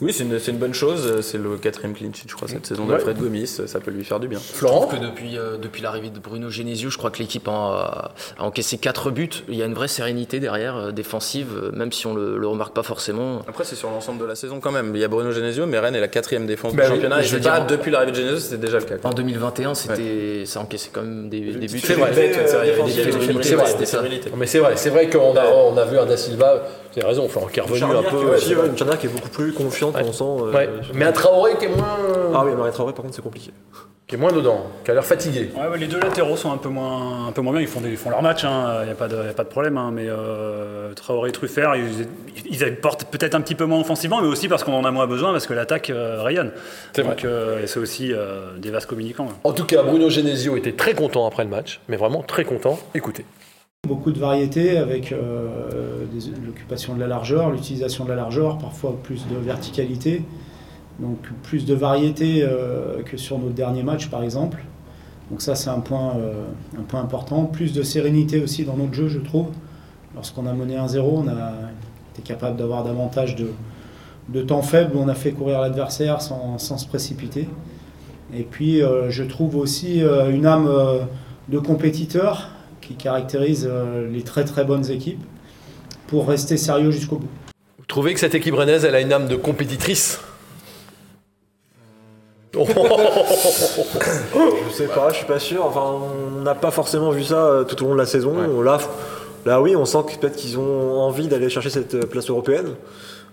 [0.00, 1.20] oui, c'est une, c'est une bonne chose.
[1.22, 2.90] C'est le quatrième clean sheet, je crois, cette saison Ouais.
[2.90, 3.46] d'Alfred Gomis.
[3.66, 4.38] Ça peut lui faire du bien.
[4.40, 8.44] Florent que depuis, euh, depuis l'arrivée de Bruno Genesio, je crois que l'équipe a, a
[8.44, 9.28] encaissé 4 buts.
[9.48, 12.46] Il y a une vraie sérénité derrière, euh, défensive, euh, même si on le, le
[12.46, 13.42] remarque pas forcément.
[13.48, 14.94] Après, c'est sur l'ensemble de la saison quand même.
[14.94, 17.20] Il y a Bruno Genesio, mais Rennes est la quatrième défense Bah du oui, championnat.
[17.20, 18.96] Et je veux pas, dire- depuis l'arrivée de Genesio, c'était déjà le cas.
[18.96, 19.10] quoi.
[19.10, 21.78] En 2021, c'était, ça a encaissé quand même des, des buts.
[21.78, 22.08] C'est vrai.
[22.10, 22.66] Avait des C'est vrai,
[23.90, 24.30] fébrilités.
[24.30, 26.62] Non, Mais c'est vrai, c'est vrai qu'on a, on a vu un Da Silva,
[27.00, 28.18] as raison, Florent, qui est revenu un peu.
[28.18, 30.02] qui, aussi, ouais, une qui est beaucoup plus confiante, Ouais.
[30.06, 30.24] on sent.
[30.24, 30.68] euh, Ouais.
[30.94, 31.96] Mais un Traoré qui est moins,
[32.34, 33.50] Ah oui, Marie Traoré par contre c'est compliqué.
[34.06, 35.50] qui est moins dedans, qui a l'air fatigué.
[35.56, 37.62] Ouais, ouais, les deux latéraux sont un peu moins, un peu moins bien.
[37.62, 38.48] Ils font, des- ils font leur match, il
[38.84, 39.78] n'y a, pas de- y a pas de problème.
[39.78, 42.06] hein, mais euh, Traoré et Truffert, ils,
[42.50, 45.06] ils apportent peut-être un petit peu moins offensivement, mais aussi parce qu'on en a moins
[45.06, 46.52] besoin, parce que l'attaque euh, rayonne.
[46.94, 49.28] C'est Donc euh, et c'est aussi euh, des vases communicants.
[49.30, 49.36] hein.
[49.44, 52.78] En tout cas, Bruno Genesio était très content après le match, mais vraiment très content.
[52.94, 53.24] Écoutez.
[53.88, 56.04] Beaucoup de variété avec euh,
[56.46, 60.22] l'occupation de la largeur, l'utilisation de la largeur, parfois plus de verticalité.
[61.00, 64.62] Donc plus de variété euh, que sur notre dernier match par exemple.
[65.32, 66.44] Donc ça c'est un point, euh,
[66.78, 67.42] un point important.
[67.42, 69.48] Plus de sérénité aussi dans notre jeu je trouve.
[70.14, 71.52] Lorsqu'on a mené 1-0, on a
[72.14, 76.86] été capable d'avoir davantage de, temps faible on a fait courir l'adversaire sans, sans se
[76.86, 77.48] précipiter.
[78.32, 80.70] Et puis je trouve aussi une âme
[81.48, 82.48] de compétiteur
[82.82, 85.20] qui caractérise euh, les très très bonnes équipes
[86.08, 87.28] pour rester sérieux jusqu'au bout.
[87.78, 90.20] Vous trouvez que cette équipe rennaise, elle a une âme de compétitrice?
[92.54, 92.60] Je
[94.74, 95.64] sais pas, je suis pas sûr.
[95.64, 95.80] Enfin,
[96.36, 98.60] on n'a pas forcément vu ça euh, tout au long de la saison.
[98.62, 98.78] Là,
[99.46, 102.74] là, oui, on sent que peut-être qu'ils ont envie d'aller chercher cette euh, place européenne.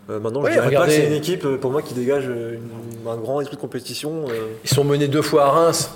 [0.10, 0.88] Euh, maintenant, Oui, je dirais regardez.
[0.88, 3.58] pas que c'est une équipe euh, pour moi qui dégage euh, une- un grand esprit
[3.58, 4.26] de compétition.
[4.30, 4.48] euh.
[4.64, 5.92] Ils sont menés deux fois à Reims.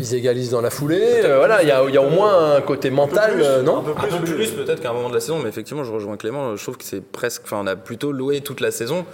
[0.00, 1.20] Ils égalisent dans la foulée.
[1.24, 3.78] Euh, voilà, il y, a- il y a au moins un côté mental, euh, non
[3.78, 5.84] un peu Un peu plus, plus peut-être qu'à un moment de la saison, mais effectivement,
[5.84, 6.56] je rejoins Clément.
[6.56, 7.42] Je trouve que c'est presque.
[7.44, 9.04] Enfin, on a plutôt loué toute la saison.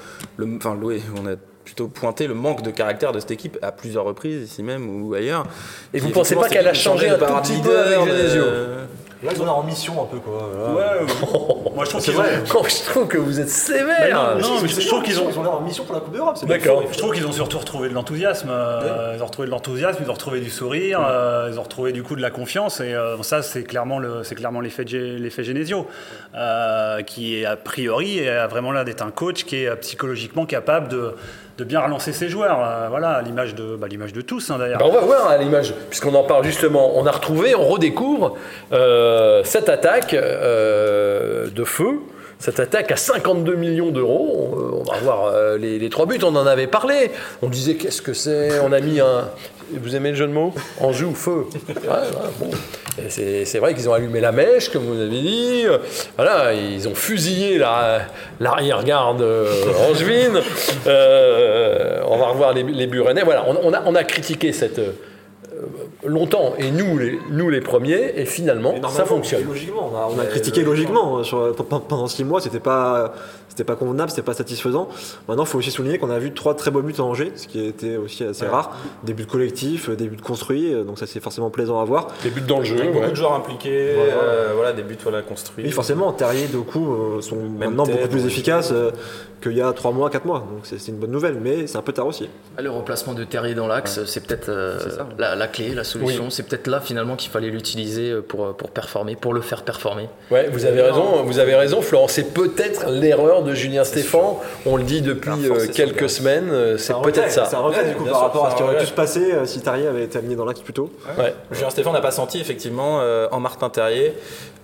[0.56, 4.04] Enfin, loué, on a plutôt pointé le manque de caractère de cette équipe à plusieurs
[4.04, 5.44] reprises, ici même ou ailleurs.
[5.92, 8.42] Et vous Qui, pensez pas qu'elle a changé un tout petit peu avec Genesio
[9.22, 10.48] Là, ils ont l'air en mission un peu, quoi.
[10.78, 10.98] Là.
[11.74, 12.22] Moi je trouve ont-.
[12.54, 14.36] Oh, Je trouve que vous êtes sévère.
[14.40, 15.28] Non, mais je je trouve qu'ils ont.
[15.30, 16.36] Ils ont en mission pour la Coupe d'Europe.
[16.38, 16.82] c'est D'accord.
[16.90, 18.48] Je trouve qu'ils ont surtout retrouvé de l'enthousiasme.
[18.50, 21.92] euh, Ils ont retrouvé de l'enthousiasme, ils ont retrouvé du sourire, euh, ils ont retrouvé
[21.92, 22.80] du coup de la confiance.
[22.80, 25.86] Et euh, ça, c'est clairement le, c'est clairement l'effet Genesio,
[26.34, 30.88] euh, qui est a priori a vraiment l'air d'être un coach qui est psychologiquement capable
[30.88, 31.14] de,
[31.58, 32.58] de bien relancer ses joueurs.
[32.62, 34.78] Euh, voilà, à l'image de, bah, l'image de tous hein, d'ailleurs.
[34.78, 36.92] Bah, on va voir à l'image, puisqu'on en parle justement.
[36.98, 38.34] On a retrouvé, on redécouvre
[38.72, 41.98] euh, cette attaque euh, de feu.
[42.38, 46.36] Cette attaque à 52 millions d'euros, on, on va voir euh, les, trois buts, on
[46.36, 47.10] en avait parlé.
[47.42, 48.60] On disait qu'est-ce que c'est?
[48.60, 49.28] On a mis un.
[49.72, 50.52] Vous aimez le jeu de mots?
[51.14, 51.46] Feu.
[51.68, 51.72] Ouais,
[52.38, 52.50] bon.
[53.02, 55.62] Et C'est vrai qu'ils ont allumé la mèche, comme vous avez dit.
[55.66, 55.78] Euh,
[56.16, 58.02] Voilà, ils ont fusillé la-
[58.38, 59.50] l'arrière-garde euh.
[60.86, 62.86] Euh, on va revoir les, les.
[63.24, 64.92] Voilà, on, a, critiqué cette, euh,
[66.04, 69.44] longtemps, et nous les, nous les premiers, et finalement, ça fonctionne.
[69.46, 71.16] Logiquement, on a, on a Ouais, critiqué logiquement.
[71.16, 71.24] logiquement.
[71.24, 73.14] Sur, pe- pendant six mois, c'était pas,
[73.48, 74.88] c'était pas convenable, c'était pas satisfaisant.
[75.28, 77.46] Maintenant, il faut aussi souligner qu'on a vu trois très beaux buts en Angers, ce
[77.46, 78.76] qui était aussi assez rare.
[79.04, 82.08] Des buts collectifs, des buts construits, euh, donc ça c'est forcément plaisant à voir.
[82.22, 83.10] Des buts dans le jeu, beaucoup ouais.
[83.10, 84.12] de joueurs impliqués, Voilà.
[84.12, 85.64] euh, voilà, des buts voilà, construits.
[85.64, 88.90] Oui, forcément, Terrier, Doku euh, sont maintenant tête, beaucoup plus efficaces euh,
[89.42, 90.40] qu'il y a trois mois, quatre mois.
[90.40, 92.28] Donc c'est une bonne nouvelle, mais c'est un peu tard aussi.
[92.58, 94.78] Le remplacement de Terrier dans l'axe, c'est peut-être euh,
[95.18, 96.30] la, la clé, la solution.
[96.30, 100.08] C'est peut-être là finalement qu'il fallait l'utiliser pour, pour performer, pour le faire performer.
[100.30, 102.08] Ouais, vous avez raison, vous avez raison, Florent.
[102.08, 104.40] C'est peut-être l'erreur de Julien Stéphan.
[104.64, 106.48] On le dit depuis La euh, quelques son semaine.
[106.50, 107.44] euh, C'est peut-être ça.
[107.46, 108.92] C'est un regret Ouais, du coup par sûr, rapport à ce qui aurait pu se
[108.92, 110.90] passer euh, si Terrier avait été aligné dans l'axe plus tôt.
[111.18, 111.34] Ouais.
[111.52, 114.14] Julien Stéphane n'a pas senti effectivement euh, en Martin Terrier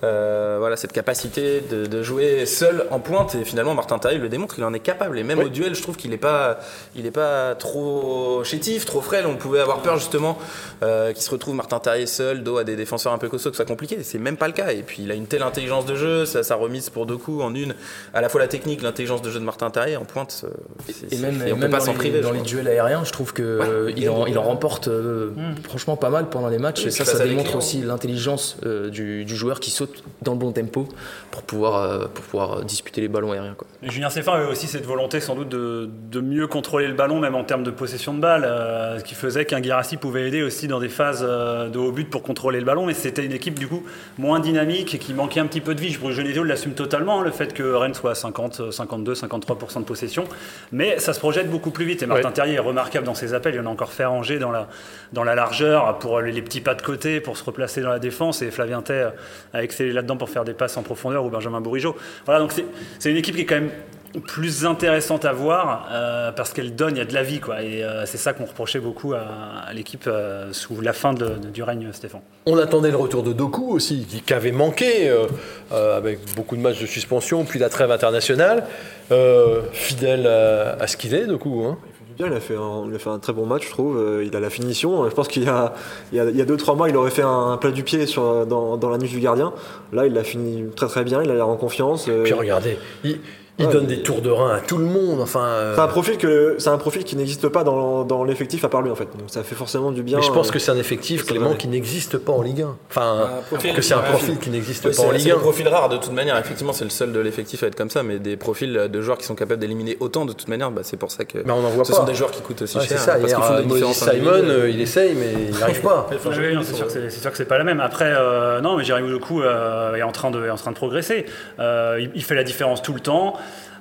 [0.05, 4.29] euh, voilà, cette capacité de, de jouer seul en pointe et finalement Martin Terrier le
[4.29, 5.45] démontre, il en est capable et même Oui.
[5.45, 6.59] au duel je trouve qu'il n'est pas,
[6.97, 10.39] il est pas trop chétif, trop frêle, on pouvait avoir peur justement
[10.83, 13.57] euh, qu'il se retrouve Martin Terrier seul, dos à des défenseurs un peu costauds, que
[13.57, 15.87] ce soit compliqué, c'est même pas le cas et puis il a une telle intelligence
[15.87, 17.75] de jeu, sa, sa remise pour deux coups en une,
[18.15, 21.19] à la fois la technique, l'intelligence de jeu de Martin Terrier en pointe, euh, Et
[21.19, 22.21] même, et on peut même pas dans, s'en les, priver.
[22.21, 25.31] dans les duels aériens, je trouve que euh, il, en, il en remporte euh,
[25.65, 26.87] franchement pas mal pendant les matchs.
[26.87, 30.53] Et ça, ça démontre aussi l'intelligence euh, du, du joueur qui saute dans le bon
[30.53, 30.89] tempo
[31.31, 33.55] pour pouvoir, euh, pour pouvoir disputer les ballons aériens.
[33.57, 33.67] Quoi.
[33.83, 37.21] Et Julien Stéphane avait aussi cette volonté sans doute de, de mieux contrôler le ballon,
[37.21, 40.43] même en termes de possession de balle, euh, ce qui faisait qu'un Guirassi pouvait aider
[40.43, 43.33] aussi dans des phases euh, de haut but pour contrôler le ballon, mais c'était une
[43.33, 43.85] équipe du coup
[44.19, 45.91] moins dynamique et qui manquait un petit peu de vie.
[45.91, 49.13] Je trouve que Genesio l'assume totalement, hein, le fait que Rennes soit à 50, 52,
[49.13, 50.25] 53% de possession,
[50.73, 52.03] mais ça se projette beaucoup plus vite.
[52.03, 52.35] Et Martin Ouais.
[52.35, 54.69] Terrier est remarquable dans ses appels, il en a encore fait à Angers dans la,
[55.13, 57.99] dans la largeur, pour les, les petits pas de côté, pour se replacer dans la
[57.99, 59.11] défense, et Flavien Tay euh,
[59.53, 61.95] a excellé là-dedans pour faire des passes en profondeur, ou Benjamin Bourigeau.
[62.25, 62.65] Voilà, donc c'est-
[62.99, 63.71] c'est une équipe qui est quand même
[64.21, 67.63] plus intéressante à voir euh, parce qu'elle donne, il y a de la vie quoi.
[67.63, 69.21] Et euh, c'est ça qu'on reprochait beaucoup à,
[69.67, 72.21] à l'équipe euh, sous la fin de- de- du règne Stéphane.
[72.47, 75.27] On attendait le retour de Doku aussi, qui, qui avait manqué euh,
[75.73, 78.65] euh, avec beaucoup de matchs de suspension, puis la trêve internationale.
[79.11, 81.65] Euh, fidèle à, à ce qu'il est, Doku.
[81.65, 81.79] Hein.
[82.19, 84.21] Bien, il a, fait un, il a fait un très bon match, je trouve.
[84.23, 85.09] Il a la finition.
[85.09, 85.73] Je pense qu'il y a,
[86.13, 87.83] il y a, il y a deux, trois mois, il aurait fait un plat du
[87.85, 89.55] pied sur, dans, dans la nuit du gardien.
[89.95, 91.23] Là, il l'a fini très très bien.
[91.23, 92.11] Il a l'air en confiance.
[92.25, 93.19] Puis regardez, il,
[93.59, 95.21] il Ouais, donne mais- des tours de rein à tout le monde.
[95.21, 98.65] Enfin, euh, C'est un profil que c'est un profil qui n'existe pas dans, dans l'effectif
[98.65, 99.05] à part lui en fait.
[99.19, 100.19] Donc ça fait forcément du bien.
[100.19, 102.77] mais je pense euh, que c'est un effectif, Clément, qui n'existe pas en Ligue 1.
[102.89, 105.31] Enfin, Un profil- que c'est un profil qui n'existe Oui, pas en c'est Ligue c'est
[105.33, 105.35] 1.
[105.35, 106.39] le profil rare de toute manière.
[106.39, 109.19] Effectivement, c'est le seul de l'effectif à être comme ça, mais des profils de joueurs
[109.19, 111.61] qui sont capables d'éliminer autant de toute manière, bah, c'est pour ça que Mais on
[111.61, 111.99] n'en voit ce pas.
[111.99, 113.01] sont des joueurs qui coûtent aussi Ouais, c'est cher.
[113.01, 115.63] ça, parce hier, qu'ils font des euh, différences Simon, euh, il essaye, mais il n'y
[115.63, 116.09] arrive pas.
[116.11, 117.81] Non, c'est sûr que c'est c'est sûr que c'est pas la même.
[117.81, 120.77] Après, euh, non, mais Jérémy Doku euh, est en train de est en train de
[120.77, 121.27] progresser.
[121.59, 123.35] Euh, il fait la différence tout le temps.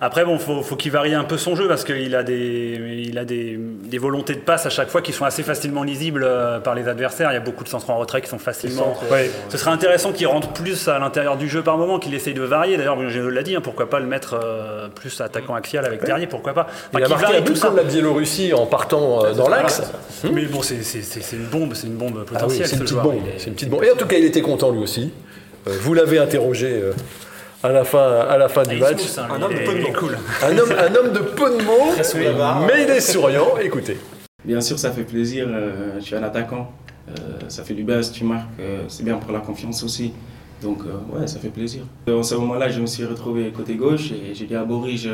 [0.03, 3.17] Après, bon, faut, faut qu'il varie un peu son jeu parce qu'il a des il
[3.19, 6.59] a des, des volontés de passe à chaque fois qui sont assez facilement lisibles euh,
[6.59, 7.29] par les adversaires.
[7.31, 8.97] Il y a beaucoup de centres en retrait qui sont facilement.
[9.11, 9.29] Ouais.
[9.49, 12.41] Ce serait intéressant qu'il rentre plus à l'intérieur du jeu par moment, qu'il essaye de
[12.41, 12.77] varier.
[12.77, 16.25] D'ailleurs, je l'a dit, hein, pourquoi pas le mettre euh, plus attaquant axial avec Terrier,
[16.25, 16.67] pourquoi pas.
[16.89, 19.83] Enfin, Il a marqué un tout contre la Biélorussie en partant euh, dans l'axe.
[20.33, 20.77] Mais bon, c'est
[21.33, 22.65] une bombe, c'est une bombe Ah oui, potentielle.
[22.67, 23.15] c'est une ce petite bombe.
[23.23, 23.83] Il est- C'est une petite bombe.
[23.83, 25.11] Et en tout cas, il était content lui aussi.
[25.67, 26.81] Euh, vous l'avez interrogé
[27.63, 29.01] à la fin, à la fin du Il match.
[29.17, 30.17] hein, Un homme de est- cool.
[30.43, 31.91] Un homme, un homme de peu de mots,
[32.67, 33.57] mais il est souriant.
[33.61, 33.97] Écoutez.
[34.43, 35.45] Bien sûr, ça fait plaisir.
[35.49, 36.71] euh, je suis un attaquant.
[37.09, 37.13] Euh,
[37.49, 38.47] ça fait du bien si tu marques.
[38.59, 40.13] euh, c'est bien pour la confiance aussi.
[40.61, 41.83] Donc, euh, ouais, ça fait plaisir.
[42.09, 45.07] En ce moment-là, je me suis retrouvé côté gauche et j'ai dit à Boris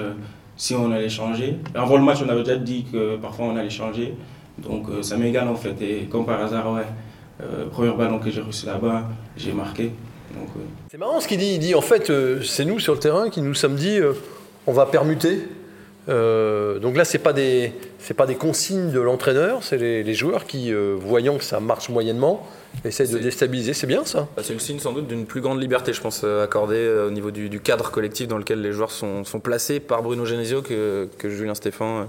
[0.56, 1.58] si on allait changer.
[1.76, 4.14] Avant le match, on avait déjà dit que parfois on allait changer.
[4.58, 5.76] Donc, euh, ça m'égale en fait.
[5.82, 6.82] Et comme par hasard, ouais,
[7.42, 9.04] euh, premier ballon que j'ai reçu là-bas,
[9.38, 9.92] j'ai marqué.
[10.34, 10.50] Donc.
[10.90, 11.54] C'est marrant ce qu'il dit.
[11.56, 14.14] Il dit en fait, euh, c'est nous sur le terrain qui nous sommes dit euh,
[14.68, 15.40] on va permuter.
[16.08, 17.74] Euh, donc là, c'est pas des
[18.16, 22.48] pas des consignes de l'entraîneur, c'est les, les joueurs qui, voyant que ça marche moyennement,
[22.86, 23.74] essayent de déstabiliser.
[23.74, 24.30] C'est bien ça.
[24.38, 27.32] Bah, C'est le signe sans doute d'une plus grande liberté, je pense, accordée au niveau
[27.32, 31.10] du, du cadre collectif dans lequel les joueurs sont, sont placés par Bruno Genesio que,
[31.18, 32.08] que Julien Stéphan.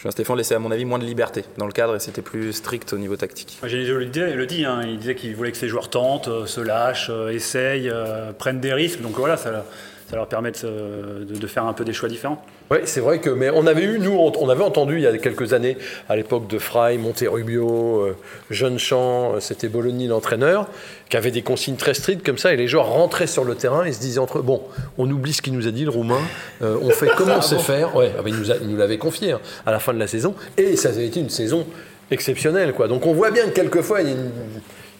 [0.00, 2.22] Euh, Julien Stéphan laissait, à mon avis, moins de liberté dans le cadre et c'était
[2.22, 3.58] plus strict au niveau tactique.
[3.62, 6.60] Genesio le le dit hein, il disait qu'il voulait que ses joueurs tentent, euh, se
[6.60, 9.00] lâchent, euh, essayent, euh, prennent des risques.
[9.00, 9.64] Donc voilà, ça,
[10.10, 12.44] ça leur permet de, se- de- de faire un peu des choix différents.
[12.70, 15.06] Oui, c'est vrai que, mais on avait eu, nous, on on avait entendu il y
[15.06, 15.76] a quelques années,
[16.08, 18.16] à l'époque de Frey, Monterubio, euh,
[18.50, 20.68] Jeune Champ, euh, c'était Bologna l'entraîneur,
[21.08, 23.84] qui avait des consignes très strictes comme ça, et les joueurs rentraient sur le terrain
[23.84, 24.62] et se disaient entre eux, bon,
[24.98, 26.20] on oublie ce qu'il nous a dit, le Roumain,
[26.62, 27.94] euh, on fait comme on sait faire?
[27.96, 29.98] Ouais, ah ben, il nous, a- il nous l'avait confié hein, à la fin de
[29.98, 31.66] la saison, et ça avait été une saison
[32.10, 32.88] exceptionnelle, quoi.
[32.88, 34.30] Donc on voit bien que quelquefois, il y a une,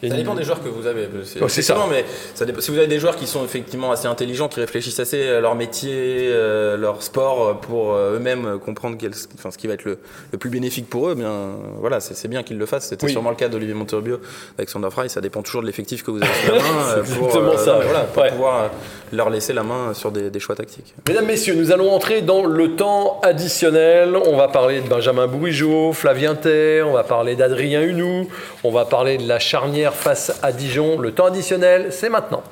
[0.09, 1.07] Ça dépend des joueurs que vous avez.
[1.25, 1.85] C'est Oh, ça.
[1.87, 4.99] mais ça dépend- si vous avez des joueurs qui sont effectivement assez intelligents, qui réfléchissent
[4.99, 5.91] assez à leur métier,
[6.31, 9.85] euh, leur sport, euh, pour euh, eux-mêmes euh, comprendre quel- enfin, ce qui va être
[9.85, 9.99] le,
[10.31, 11.31] le plus bénéfique pour eux, bien
[11.79, 12.87] voilà, c'est bien qu'ils le fassent.
[12.87, 13.11] C'était Oui.
[13.11, 14.17] sûrement le cas d'Olivier Monterbio
[14.57, 15.07] avec Sander Fry.
[15.07, 16.63] Ça dépend toujours de l'effectif que vous avez sous la main
[16.97, 18.29] euh, pour, exactement ça, voilà, pour Ouais.
[18.31, 18.67] pouvoir euh,
[19.13, 20.95] leur laisser la main sur des, des choix tactiques.
[21.07, 24.15] Mesdames, Messieurs, nous allons entrer dans le temps additionnel.
[24.15, 28.27] On va parler de Benjamin Bourigeaud, Flavien Ter, on va parler d'Adrien Hunou,
[28.63, 30.99] on va parler de la charnière face à Dijon.
[30.99, 32.43] Le temps additionnel, c'est maintenant.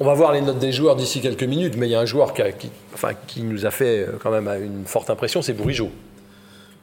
[0.00, 2.04] On va voir les notes des joueurs d'ici quelques minutes, mais il y a un
[2.04, 5.90] joueur qui, nous a fait euh, quand même une forte impression, c'est Bourigeaud.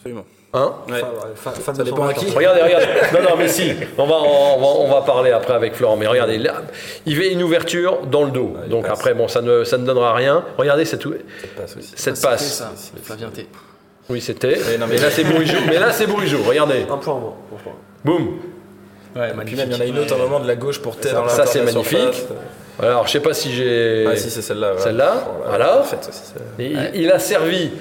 [0.01, 0.25] Absolument.
[0.53, 0.99] Hein Ouais.
[1.35, 2.29] Fan- fan Ça de dépend à qui.
[2.29, 2.85] Regardez, regardez.
[3.13, 3.71] Non, non, mais si.
[3.97, 5.95] On va, on va, on va parler après avec Florent.
[5.95, 6.63] Mais regardez, là,
[7.05, 8.55] il fait une ouverture dans le dos.
[8.69, 8.99] Donc passe.
[8.99, 10.43] après, bon, ça ne, ça ne donnera rien.
[10.57, 11.13] Regardez cette, ou-
[11.55, 11.93] passe aussi.
[11.95, 12.53] cette C'était passe.
[12.55, 13.47] ça, Flavien T.
[14.09, 14.59] Oui, c'était.
[14.89, 15.57] Mais là, c'est Bourigeau.
[15.67, 16.39] Mais là, c'est Bourigeau.
[16.45, 16.85] Regardez.
[16.89, 17.37] Un point, moi.
[18.03, 18.39] Boum.
[19.15, 20.79] Ouais, Puis même, il y en a une autre à un moment de la gauche
[20.81, 22.25] pour dans la Ça, c'est magnifique.
[22.81, 24.05] Alors, je sais pas si j'ai.
[24.09, 24.73] Ah si, c'est celle-là.
[24.79, 25.83] Celle-là, voilà.
[26.93, 27.71] Il a servi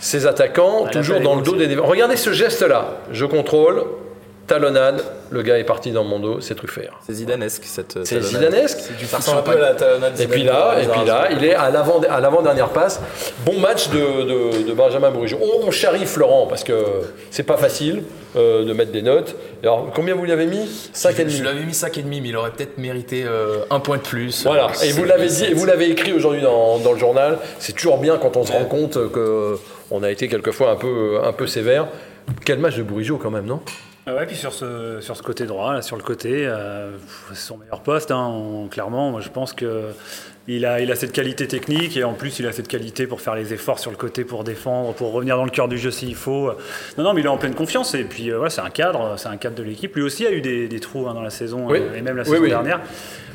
[0.00, 1.90] ses attaquants Ah, toujours dans le dos des défenseurs.
[1.90, 2.98] Regardez ce geste-là.
[3.12, 3.84] Je contrôle.
[4.46, 5.02] Talonnade.
[5.30, 6.40] Le gars est parti dans mon dos.
[6.40, 7.00] C'est Truffert.
[7.04, 7.98] C'est zidanesque cette.
[8.04, 8.78] C'est zidanesque.
[9.08, 11.54] Ça ressemble un peu à la talonnade Et puis là, et puis là, il est
[11.54, 13.00] à l'avant, à l'avant-dernière passe.
[13.44, 15.38] Bon match de, de- de Benjamin Bourigeau.
[15.42, 16.74] On, on charrie Florent parce que
[17.32, 18.04] c'est pas facile
[18.36, 19.34] euh, de mettre des notes.
[19.64, 21.40] Alors, combien vous lui avez mis 5 et Je demi.
[21.40, 24.44] lui avais mis 5,5, mais il aurait peut-être mérité euh, un point de plus.
[24.44, 24.68] Voilà.
[24.84, 27.38] Et vous l'avez dit, c'est- et vous l'avez écrit aujourd'hui dans, dans le journal.
[27.58, 29.58] C'est toujours bien quand on se rend compte que
[29.90, 31.88] on a été quelquefois un peu, un peu sévère.
[32.44, 33.60] Quel match de Bourigeau quand même, non?
[34.06, 36.92] Ah Ouais, puis sur ce, sur ce côté droit, sur le côté, euh,
[37.34, 39.10] son meilleur poste, hein, clairement.
[39.10, 39.90] Moi, je pense que
[40.48, 43.20] il a, il a cette qualité technique et en plus, il a cette qualité pour
[43.20, 45.90] faire les efforts sur le côté, pour défendre, pour revenir dans le cœur du jeu
[45.90, 46.52] s'il faut.
[46.98, 49.14] Non, non, mais il est en pleine confiance et puis euh, voilà, c'est un cadre,
[49.18, 49.94] c'est un cadre de l'équipe.
[49.96, 51.78] Lui aussi a eu des, des trous hein, dans la saison Oui.
[51.80, 52.48] euh, et même la Oui, saison oui.
[52.48, 52.80] dernière.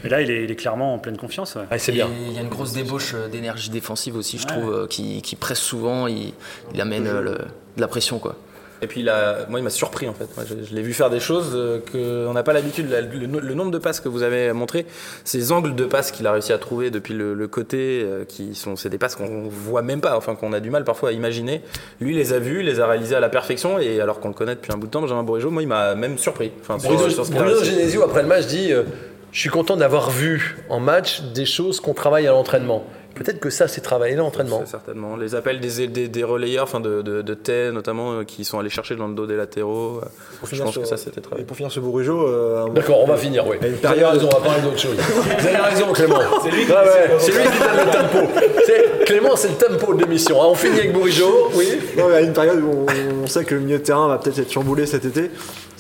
[0.04, 1.56] Mais là, il est, il est clairement en pleine confiance.
[1.56, 1.64] ouais.
[1.70, 2.08] Ah, C'est Et bien.
[2.28, 4.50] Il y a une grosse débauche euh, d'énergie défensive aussi, je Ouais.
[4.60, 6.34] trouve, euh, qui, qui presse souvent, il,
[6.74, 7.32] il amène euh, le-
[7.76, 8.18] de la pression.
[8.20, 8.36] quoi.
[8.82, 10.28] Et puis là, moi, il m'a surpris en fait.
[10.36, 12.90] Moi, je, je l'ai vu faire des choses euh, qu'on n'a pas l'habitude.
[12.90, 14.86] Le, le nombre de passes que vous avez montré,
[15.24, 18.56] ces angles de passes qu'il a réussi à trouver depuis le, le côté, euh, qui
[18.56, 21.12] sont, c'est des passes qu'on voit même pas, enfin qu'on a du mal parfois à
[21.12, 21.62] imaginer.
[22.00, 23.78] Lui, il les a vus, il les a réalisés à la perfection.
[23.78, 25.94] Et alors qu'on le connaît depuis un bout de temps, Benjamin Bourigeau, moi, il m'a
[25.94, 26.52] même surpris.
[26.62, 27.32] Enfin, Bruno, sur ce.
[27.64, 28.84] Genesio, après le match, dit euh,
[29.32, 32.84] Je suis content d'avoir vu en match des choses qu'on travaille à l'entraînement.
[33.24, 34.64] Peut-être que ça, c'est travailler à l'entraînement.
[34.66, 35.16] Certainement.
[35.16, 38.60] Les appels des, des, des relayeurs, enfin de, de, de Tay notamment, euh, qui sont
[38.60, 40.00] allés chercher dans le dos des latéraux.
[40.04, 40.06] euh,
[40.40, 41.46] Pour Je finir pense sur- que ça, c'était Et travaillé.
[41.46, 43.58] pour finir sur Bourigeau, euh, D'accord, on va finir, oui.
[43.62, 44.96] Il y a une Vous avez période- raison, on va parler d'autre chose.
[45.40, 46.20] Vous avez raison, Clément.
[46.44, 49.06] C'est lui, qui donne le tempo.
[49.06, 50.42] Clément, c'est le tempo de l'émission.
[50.42, 50.48] hein.
[50.50, 51.68] On finit avec Bourigeau, oui.
[51.98, 54.18] Non, mais à une période où on, on sait que le milieu de terrain va
[54.18, 55.32] peut-être être chamboulé cet été,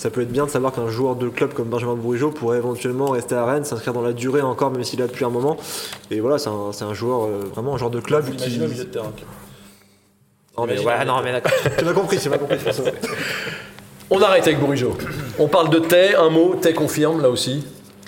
[0.01, 3.11] ça peut être bien de savoir qu'un joueur de club comme Benjamin Bourigeau pourrait éventuellement
[3.11, 5.57] rester à Rennes, s'inscrire dans la durée encore, même s'il est là depuis un moment.
[6.09, 8.45] Et voilà, c'est un, c'est un joueur, euh, vraiment un joueur de club qui.
[8.45, 9.11] Imaginez au milieu de terrain.
[10.57, 11.51] Non, mais ouais, non, mais d'accord.
[11.77, 12.57] Tu m'as compris, tu m'as compris.
[12.57, 12.85] François.
[14.09, 14.97] On arrête avec Bourigeau.
[15.37, 16.55] On parle de Tay, un mot.
[16.59, 17.63] Tay confirme, là aussi.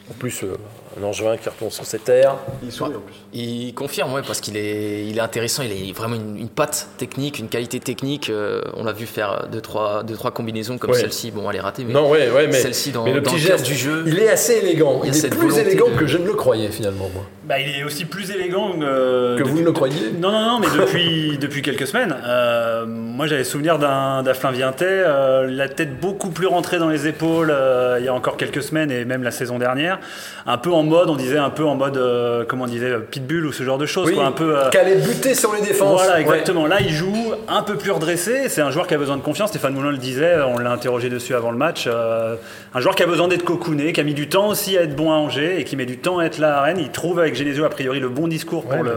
[0.09, 0.57] En plus, euh,
[0.99, 2.35] un Angevin qui retourne sur ses terres.
[2.63, 3.15] Il sourit en plus.
[3.33, 6.87] Il confirme, ouais, parce qu'il est, il est intéressant, il a vraiment une, une patte
[6.97, 8.29] technique, une qualité technique.
[8.29, 10.99] euh, on l'a vu faire deux trois, deux, trois combinaisons comme Ouais.
[10.99, 11.31] celle-ci.
[11.31, 13.41] Bon, elle est ratée, mais Non, ouais, ouais, mais, celle-ci dans, mais le dans petit
[13.41, 14.03] le geste du jeu.
[14.05, 15.01] il est assez élégant.
[15.03, 17.23] Il est plus élégant de- que je ne le croyais finalement, moi.
[17.45, 20.59] Bah, il est aussi plus élégant euh, Que vous ne le croyez Non, non, non,
[20.59, 22.15] mais depuis, depuis quelques semaines.
[22.25, 27.51] Euh, moi, j'avais souvenir d'un Tay, euh, la tête beaucoup plus rentrée dans les épaules
[27.51, 29.99] euh, il y a encore quelques semaines et même la saison dernière.
[30.45, 32.99] Un peu en mode, on disait un peu en mode, euh, comment on disait, euh,
[32.99, 34.07] pitbull ou ce genre de choses.
[34.07, 34.69] Oui, quoi, un peu, euh,
[35.05, 35.93] buter sur les défenses.
[35.93, 36.21] voilà, Ouais.
[36.21, 36.67] exactement.
[36.67, 38.49] Là, il joue un peu plus redressé.
[38.49, 39.49] C'est un joueur qui a besoin de confiance.
[39.49, 41.85] Stéphane Moulin le disait, on l'a interrogé dessus avant le match.
[41.87, 42.35] Euh,
[42.73, 44.95] un joueur qui a besoin d'être cocooné, qui a mis du temps aussi à être
[44.95, 46.79] bon à Angers et qui met du temps à être là à Rennes.
[46.79, 48.93] Il trouve avec Genesio, a priori, le bon discours pour le.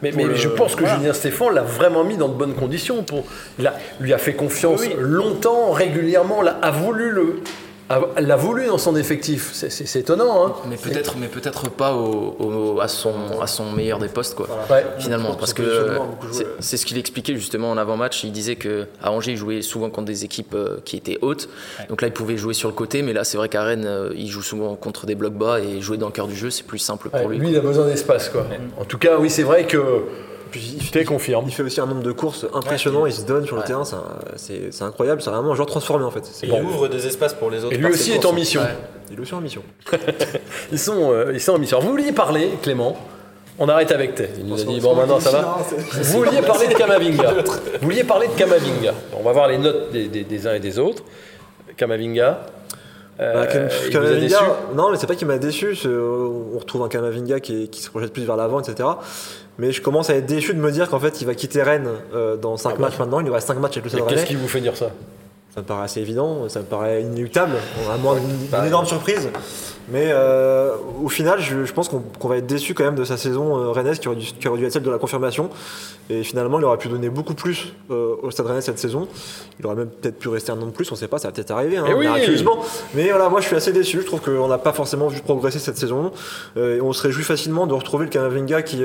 [0.00, 0.96] Mais, je pense que voilà.
[0.98, 3.02] Julien Stéphane l'a vraiment mis dans de bonnes conditions.
[3.02, 3.24] Pour,
[3.58, 7.40] il a- lui a fait confiance Oui, longtemps, régulièrement, a voulu le,
[8.18, 9.50] l'a voulu dans son effectif.
[9.52, 10.46] C'est, c'est- c'est étonnant.
[10.46, 14.34] Hein Mais peut-être, mais peut-être pas au, au- à, son, à son meilleur des postes,
[14.34, 14.46] quoi.
[14.70, 14.84] Ouais.
[14.98, 15.96] Finalement, parce que
[16.60, 18.24] c'est ce qu'il expliquait justement en avant-match.
[18.24, 21.48] Il disait que à Angers, il jouait souvent contre des équipes euh, qui étaient hautes.
[21.88, 24.10] Donc là, il pouvait jouer sur le côté, mais là, c'est vrai qu'à Rennes, euh,
[24.16, 26.66] il joue souvent contre des blocs bas et jouer dans le cœur du jeu, c'est
[26.66, 27.38] plus simple Ouais, pour lui.
[27.38, 28.28] lui, il a besoin d'espace.
[28.28, 28.46] Quoi.
[28.78, 29.78] En tout cas, oui, c'est vrai que
[30.50, 31.44] Puis il, Té confirme.
[31.46, 33.66] il fait aussi un nombre de courses impressionnant, il se donne sur le Ouais.
[33.66, 33.82] terrain,
[34.36, 36.22] c'est incroyable, c'est vraiment un joueur transformé en fait.
[36.42, 36.62] Il bon.
[36.62, 37.74] ouvre des espaces pour les autres.
[37.74, 38.60] Et lui aussi est en mission.
[38.62, 38.68] Ouais.
[39.10, 39.62] Il est aussi en mission.
[40.72, 41.78] Ils sont, euh, ils sont en mission.
[41.80, 42.96] Vous vouliez parler, Clément,
[43.58, 44.30] On arrête avec Ted.
[44.38, 45.58] Il nous a dit bon maintenant ça va.
[45.92, 47.32] Vous vouliez parler de Kamavinga.
[47.80, 48.92] Vous vouliez parler de Kamavinga.
[49.18, 51.02] On va voir les notes des, des- des uns et des autres.
[51.76, 52.40] Kamavinga.
[53.20, 53.46] Euh, Bah,
[53.90, 54.38] Kamavinga,
[54.74, 55.76] non, mais c'est pas qu'il m'a déçu.
[55.86, 58.88] euh, On retrouve un Kamavinga qui, se projette plus vers l'avant, etc.
[59.58, 61.88] Mais je commence à être déçu de me dire qu'en fait, il va quitter Rennes
[62.14, 63.20] euh, dans 5 matchs maintenant.
[63.20, 64.90] Il reste 5 matchs avec le Stade Qu'est-ce qui vous fait dire ça?
[65.54, 67.54] Ça me paraît assez évident, ça me paraît inéluctable,
[67.92, 69.28] à moins d'une Bah, d'une énorme surprise.
[69.90, 70.72] Mais euh,
[71.02, 73.70] au final, je, je pense qu'on va être déçu quand même de sa saison euh,
[73.70, 75.48] rennaise qui aurait, dû, qui aurait dû être celle de la confirmation.
[76.10, 79.08] Et finalement, il aurait pu donner beaucoup plus euh, au Stade Rennais cette saison.
[79.58, 81.32] Il aurait même peut-être pu rester un an de plus, on sait pas, ça va
[81.32, 82.58] peut-être arriver, hein, Eh oui miraculeusement.
[82.94, 85.58] Mais voilà, moi je suis assez déçu, je trouve qu'on n'a pas forcément vu progresser
[85.58, 86.12] cette saison.
[86.56, 88.82] Euh, et on se réjouit facilement de retrouver le Kamavinga qui.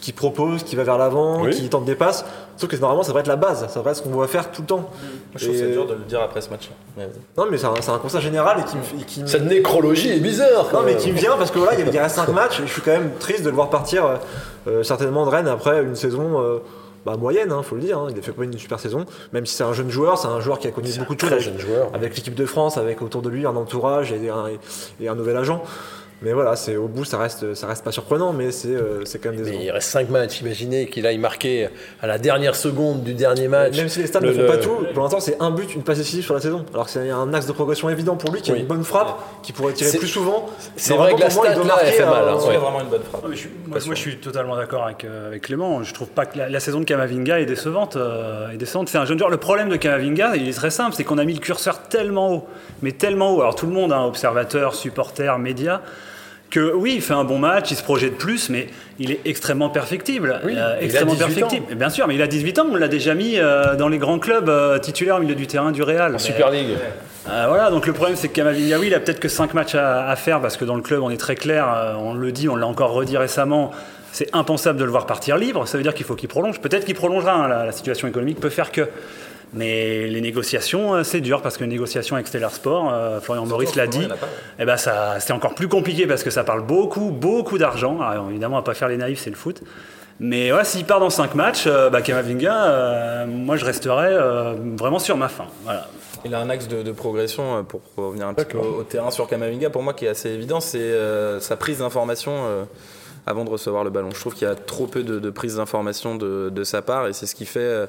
[0.00, 1.50] Qui propose, qui va vers l'avant, Oui.
[1.50, 2.24] qui tente des passes.
[2.56, 4.50] Sauf que normalement, ça devrait être la base, ça devrait être ce qu'on doit faire
[4.50, 4.90] tout le temps.
[5.34, 6.70] Je trouve que c'est dur de le dire après ce match.
[6.96, 9.00] Mais- non, mais c'est un, c'est un constat général et qui me.
[9.02, 10.66] et qui me- Cette nécrologie est bizarre.
[10.72, 12.60] Non, mais qui me vient parce que voilà, il y a- il reste 5 matchs
[12.60, 14.16] et je suis quand même triste de le voir partir euh,
[14.68, 16.40] euh, certainement de Rennes après une saison.
[16.42, 16.58] euh,
[17.06, 18.08] bah, moyenne, hein, faut le dire, hein.
[18.10, 20.40] il a fait pas une super saison, même si c'est un jeune joueur, c'est un
[20.40, 21.88] joueur qui a connu beaucoup de choses avec, jeune joueur.
[21.94, 24.46] avec l'équipe de France, avec autour de lui un entourage et un,
[25.00, 25.62] et un nouvel agent.
[26.20, 29.20] Mais voilà, c'est au bout, ça reste, ça reste pas surprenant, mais c'est euh, c'est
[29.20, 30.40] quand même Mais des il reste 5 matchs.
[30.40, 31.68] Imaginez qu'il aille marquer
[32.02, 33.76] à la dernière seconde du dernier match.
[33.76, 35.72] Même si les stats Le- ne font le- pas tout, pour l'instant c'est un but,
[35.76, 36.64] une passe décisive sur la saison.
[36.74, 38.60] Alors que c'est un axe de progression évident pour lui, qui a Oui.
[38.60, 40.46] une bonne frappe, qui pourrait tirer plus souvent.
[40.76, 42.36] c'est vrai que la stat, là, elle fait mal, hein.
[42.48, 42.56] Ouais.
[42.56, 43.22] vraiment une bonne frappe.
[43.22, 45.84] Non, mais je suis- moi, moi, je suis totalement d'accord avec, euh, avec Clément.
[45.84, 47.94] Je trouve pas que la, la saison de Kamavinga est décevante.
[47.94, 48.88] euh, est décevante.
[48.88, 49.30] C'est un jeune joueur.
[49.30, 52.32] Le problème de Kamavinga, il est très simple, c'est qu'on a mis le curseur tellement
[52.32, 52.46] haut,
[52.82, 53.40] mais tellement haut.
[53.40, 55.80] Alors tout le monde, hein, observateurs, supporters, médias,
[56.50, 59.68] que oui, il fait un bon match, il se projette plus, mais il est extrêmement
[59.68, 60.40] perfectible.
[60.44, 61.74] Oui, euh, il a extrêmement 18 perfectible.
[61.74, 62.66] Bien sûr, mais il a 18 ans.
[62.70, 65.72] On l'a déjà mis euh, dans les grands clubs euh, titulaires au milieu du terrain
[65.72, 66.10] du Real.
[66.10, 66.76] En Mais- Super League.
[67.26, 70.08] voilà, donc le problème c'est que Kamavinga, oui, il a peut-être que 5 matchs à,
[70.08, 72.56] à faire parce que dans le club on est très clair, on le dit, on
[72.56, 73.70] l'a encore redit récemment,
[74.12, 76.60] c'est impensable de le voir partir libre, ça veut dire qu'il faut qu'il prolonge.
[76.60, 78.88] Peut-être qu'il prolongera, hein, la, la situation économique peut faire que.
[79.52, 83.46] Mais les négociations, euh, c'est dur parce que les négociations avec Stellar Sport, euh, Florian
[83.46, 84.06] Maurice l'a dit,
[84.58, 88.00] eh ben ça, c'est encore plus compliqué parce que ça parle beaucoup, beaucoup d'argent.
[88.00, 89.62] Alors, évidemment, on va pas faire les naïfs, c'est le foot.
[90.20, 94.54] Mais ouais, s'il part dans 5 matchs, euh, bah, Kamavinga, euh, moi je resterai euh,
[94.76, 95.44] vraiment sur ma fin.
[95.62, 95.86] Voilà.
[96.24, 99.12] Il a un axe de, de progression, pour revenir un petit peu au, au terrain
[99.12, 102.64] sur Kamavinga, pour moi qui est assez évident, c'est euh, sa prise d'information euh,
[103.26, 104.10] avant de recevoir le ballon.
[104.10, 107.12] Je trouve qu'il y a trop peu de, de prise d'information de, sa part et
[107.12, 107.86] c'est ce qui fait euh,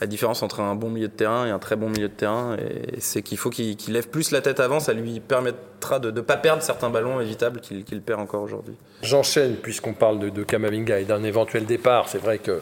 [0.00, 2.56] la différence entre un bon milieu de terrain et un très bon milieu de terrain.
[2.56, 6.20] Et c'est qu'il faut qu'il lève plus la tête avant, ça lui permettra de ne
[6.20, 8.74] pas perdre certains ballons évitables qu'il qu'il perd encore aujourd'hui.
[9.02, 12.08] J'enchaîne puisqu'on parle de, de Kamavinga et d'un éventuel départ.
[12.08, 12.60] C'est vrai que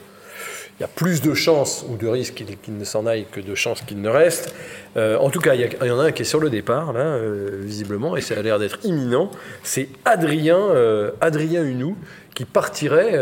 [0.81, 3.55] il y a plus de chances ou de risques qu'il ne s'en aille que de
[3.55, 4.55] chances qu'il ne reste.
[4.97, 7.01] Euh, en tout cas, il y, en a un qui est sur le départ, là,
[7.01, 9.31] euh, visiblement, et ça a l'air d'être imminent.
[9.63, 11.99] C'est Adrien, euh, Adrien Hunou
[12.35, 13.21] qui partirait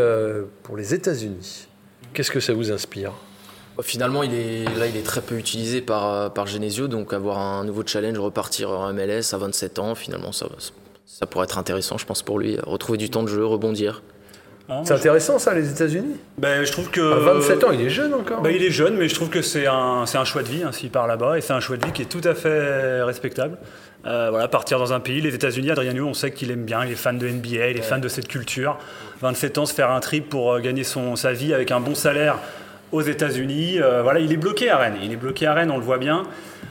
[0.63, 1.67] pour les États-Unis.
[2.15, 3.13] Qu'est-ce que ça vous inspire?
[3.83, 7.65] Finalement, il est, là, il est très peu utilisé par, par Genesio, donc avoir un
[7.65, 10.47] nouveau challenge, repartir en MLS à 27 ans, finalement, ça,
[11.07, 12.57] ça pourrait être intéressant, je pense, pour lui.
[12.63, 14.03] Retrouver du temps de jeu, rebondir.
[14.71, 17.01] Hein, C'est intéressant, ça, les États-Unis Ben, je trouve que.
[17.01, 18.43] À 27 ans, il est jeune encore.
[18.43, 20.63] Bah, il est jeune, mais je trouve que c'est un, c'est un choix de vie
[20.63, 23.03] hein, s'il part là-bas, et c'est un choix de vie qui est tout à fait
[23.03, 23.57] respectable.
[24.07, 26.93] Euh, voilà, partir dans un pays, les États-Unis, Adrien on sait qu'il aime bien, il
[26.93, 28.79] est fan de NBA, il est fan de cette culture.
[29.23, 31.95] 27 ans, se faire un trip pour euh, gagner son, sa vie avec un bon
[31.95, 32.39] salaire
[32.93, 33.81] aux États-Unis.
[33.81, 34.99] Euh, voilà, il est bloqué à Rennes.
[35.03, 36.25] Il est bloqué à Rennes, on le voit bien.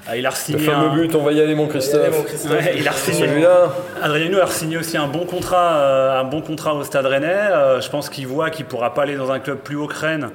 [0.10, 0.95] Euh, il a Le fameux un...
[0.95, 2.45] but, on va y aller, mon Christophe.
[2.49, 6.23] Ouais, il a signé Celui-là, Adrien Huot a signé aussi un bon contrat, euh, un
[6.23, 7.49] bon contrat au Stade Rennais.
[7.82, 10.30] Je pense qu'il voit qu'il pourra pas aller dans un club plus haut que Rennes.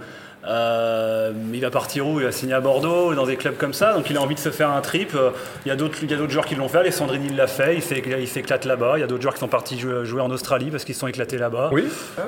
[0.49, 2.21] Euh, il va partir où?
[2.21, 3.93] Il va signer à Bordeaux, dans des clubs comme ça.
[3.95, 5.17] Donc il a envie de se faire un trip.
[5.65, 6.79] Il y a d'autres, il y a d'autres joueurs qui l'ont fait.
[6.79, 7.77] Alessandrini l'a fait.
[7.77, 8.95] Il s'éclate là-bas.
[8.97, 11.07] Il y a d'autres joueurs qui sont partis jouer, en Australie parce qu'ils se sont
[11.07, 11.71] éclatés là-bas.
[11.73, 11.85] oui.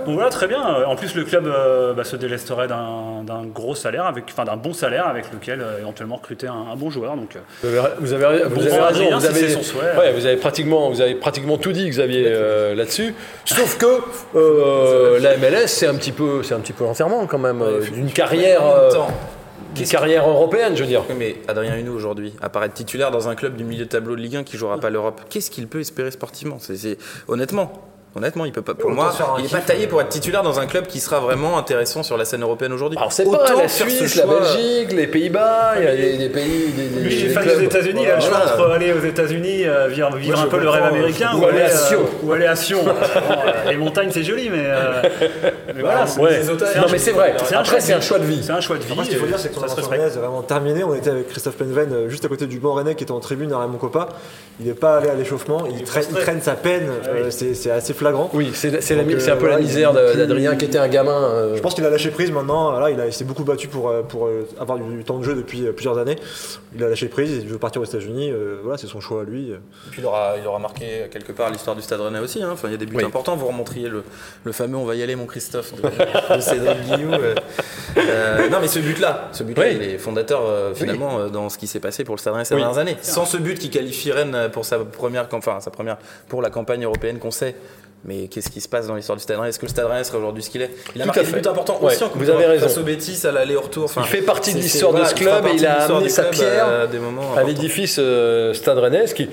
[0.06, 0.62] Donc voilà, très bien.
[0.86, 4.72] En plus, le club euh, bah, se délesterait d'un, gros salaire, avec, enfin d'un bon
[4.72, 7.16] salaire, avec lequel euh, éventuellement recruter un, un bon joueur.
[7.16, 13.14] Donc, Vous avez, vous avez- ouais, pratiquement, vous avez pratiquement tout dit, Xavier, euh, là-dessus.
[13.44, 17.62] Sauf que la MLS, c'est un petit peu, c'est un petit peu l'enterrement quand même
[17.62, 19.08] euh, d'une carrière, En même euh, temps,
[19.74, 21.02] d'une carrière européenne, je veux dire.
[21.08, 24.20] Oui, mais Adrien Huneau aujourd'hui, apparaître titulaire dans un club du milieu de tableau de
[24.20, 26.58] Ligue 1 qui jouera pas l'Europe, qu'est-ce qu'il peut espérer sportivement?
[26.60, 27.72] C'est- c'est- Honnêtement,
[28.16, 28.74] honnêtement, il peut pas.
[28.74, 31.20] Pour Autant moi, il n'est pas taillé pour être titulaire dans un club qui sera
[31.20, 32.98] vraiment intéressant sur la scène européenne aujourd'hui.
[32.98, 36.72] Alors c'est pas la Suisse, la Belgique, les Pays-Bas, il y a des, des pays,
[36.76, 38.02] des, des- Lui, je suis des fan des États-unis.
[38.04, 38.52] Il a le choix Voilà.
[38.54, 41.30] entre aller aux États-Unis, euh, vivre, vivre Moi, un je peu le rêve comprends, américain,
[41.36, 42.00] ou aller à euh, Sion.
[42.22, 42.84] ou aller à Sion.
[42.84, 45.02] Bon, euh, les montagnes, c'est joli, mais, euh,
[45.74, 46.06] mais voilà.
[46.06, 46.40] c'est- Ouais.
[46.42, 47.34] c'est un Non choix- mais c'est vrai.
[47.44, 48.42] c'est un Après c'est un choix de vie.
[48.42, 48.94] C'est un choix de vie.
[49.02, 50.84] Ce qu'il faut dire, c'est que son est vraiment terminée.
[50.84, 53.20] On était avec Christophe Penven euh, juste à côté du banc rennais qui était en
[53.20, 54.08] tribune à Raymond Coppa.
[54.60, 55.64] Il n'est pas allé à l'échauffement.
[55.70, 56.88] Il, traîne, sa peine.
[57.04, 57.08] Ah.
[57.08, 58.30] Euh, c'est assez flagrant.
[58.34, 61.22] Oui, c'est la un euh, peu la voilà, misère d'Adrien qui était un gamin.
[61.24, 62.70] euh, Je pense qu'il a lâché prise maintenant.
[62.72, 65.34] Voilà, il, s'est beaucoup battu pour, euh, pour euh, avoir du, du temps de jeu
[65.34, 66.16] depuis euh, plusieurs années.
[66.76, 68.30] Il a lâché prise, il veut partir aux États-Unis.
[68.30, 69.50] euh, voilà, c'est son choix à lui.
[69.50, 69.56] Et
[69.90, 72.42] puis il aura, il aura marqué quelque part l'histoire du Stade Rennais aussi.
[72.42, 72.50] hein.
[72.52, 73.04] Enfin, il y a des buts Oui.
[73.04, 73.36] importants.
[73.36, 74.02] Vous remontriez le,
[74.44, 75.82] le fameux "On va y aller, mon Christophe" de,
[76.36, 77.12] de Cédric Guillou.
[77.12, 77.34] euh.
[77.96, 79.76] Euh, non, mais ce but-là, ce but-là, Oui.
[79.80, 82.44] il est fondateur euh, finalement euh, dans ce qui s'est passé pour le Stade Rennais
[82.44, 82.60] ces Oui.
[82.60, 82.96] dernières années.
[83.02, 85.96] Sans ce but qui qualifie Rennes pour sa première, enfin sa première
[86.28, 87.54] pour la campagne européenne qu'on sait.
[88.06, 89.48] Mais qu'est-ce qui se passe dans l'histoire du Stade Rennais?
[89.48, 90.70] Est-ce que le Stade Rennais serait aujourd'hui ce qu'il est?
[90.94, 91.40] Il a Tout marqué des fait.
[91.40, 92.66] buts importants Ouais, aussi en vous avez raison.
[92.68, 93.84] Face au Betis, à l'aller au retour.
[93.84, 96.66] Enfin, Il fait partie de l'histoire de ce club et il a amené sa pierre
[96.68, 96.86] euh,
[97.36, 99.06] à l'édifice euh, Stade Rennais.
[99.14, 99.28] qui-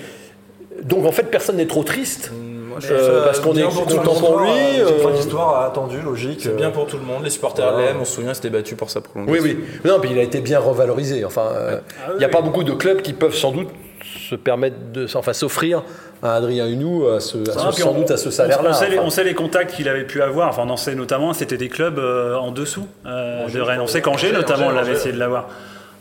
[0.83, 2.31] Donc en fait, personne n'est trop triste.
[2.71, 4.49] Moi, je Euh, parce qu'on est pour tout le content pour lui.
[4.75, 6.39] C'est une fin euh, d'histoire attendue, logique.
[6.41, 8.89] C'est bien pour tout le monde, les supporters l'aiment, on se souvient, c'était battu pour
[8.89, 9.43] sa Oui, prolongation.
[9.43, 9.57] oui.
[9.85, 11.23] Non, puis il a été bien revalorisé.
[11.25, 11.77] Enfin, euh,
[12.15, 13.67] il n'y a pas beaucoup de clubs qui peuvent sans doute
[14.29, 15.83] se permettre de, enfin, s'offrir
[16.23, 18.69] à Adrien Hunou à ce, à ce- Ah, puis sans on- doute à ce salaire-là.
[18.69, 20.77] On, sait les- Enfin, on sait les contacts qu'il avait pu avoir, enfin on en
[20.77, 23.81] sait notamment, c'était des clubs euh, en dessous euh, de Rennes.
[23.81, 25.47] On sait qu'Angers Angers, notamment, on l'avait essayé de l'avoir.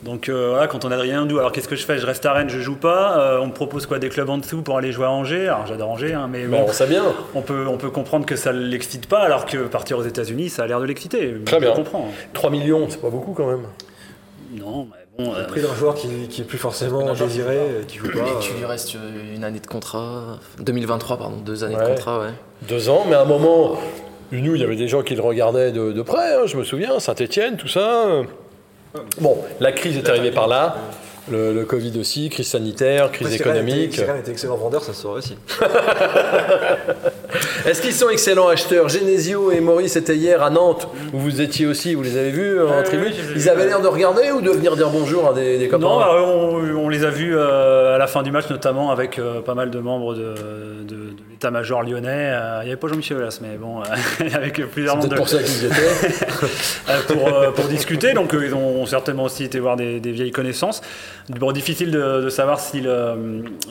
[0.02, 1.98] Donc euh, voilà, quand on a Adrien Hindou, alors qu'est-ce que je fais?
[1.98, 3.18] Je reste à Rennes, je joue pas.
[3.20, 3.98] euh, on me propose quoi?
[3.98, 5.48] Des clubs en dessous pour aller jouer à Angers?
[5.48, 7.02] Alors j'adore Angers, hein, mais bon, bon, on sait bien.
[7.34, 10.62] on peut, on peut comprendre que ça l'excite pas, alors que partir aux États-Unis, ça
[10.62, 11.34] a l'air de l'exciter.
[11.44, 11.72] Très Je bien.
[11.74, 12.08] comprends.
[12.32, 13.64] 3 millions, c'est pas beaucoup quand même.
[14.54, 14.88] Non,
[15.18, 15.34] mais bon.
[15.34, 18.18] euh, Le prix d'un joueur qui, qui est plus forcément désiré, euh, qui joue pas.
[18.20, 21.84] Et tu euh, lui restes euh, une année de contrat, 2023 pardon, deux années Ouais.
[21.84, 22.30] de contrat, ouais.
[22.66, 23.78] Deux ans, mais à un moment,
[24.32, 26.64] Hunou, il y avait des gens qui le regardaient de, de près, hein, je me
[26.64, 28.06] souviens, Saint-Etienne, tout ça.
[29.20, 30.76] Bon, la crise est arrivée par là.
[31.30, 33.94] Le, le Covid aussi, crise sanitaire, crise économique.
[33.94, 35.36] Si Rennes était excellent vendeur, ça se saurait aussi.
[37.70, 38.88] Est-ce qu'ils sont excellents acheteurs?
[38.88, 42.60] Genesio et Maurice étaient hier à Nantes, où vous étiez aussi, vous les avez vus
[42.60, 45.68] en tribune Ils avaient l'air de regarder ou de venir dire bonjour à des, des
[45.68, 45.86] copains?
[45.86, 49.20] Non, bah, on, on les a vus euh, à la fin du match, notamment avec
[49.20, 50.34] euh, pas mal de membres de,
[50.82, 52.08] de- de l'état-major lyonnais.
[52.32, 53.82] Euh, Il n'y avait pas Jean-Michel Aulas, mais bon,
[54.34, 57.04] avec plusieurs C'est membres de- pour ça qu'ils étaient.
[57.14, 58.14] pour, pour discuter.
[58.14, 60.80] Donc ils ont certainement aussi été voir des, des vieilles connaissances.
[61.28, 62.90] Bon, difficile de, de savoir s'ils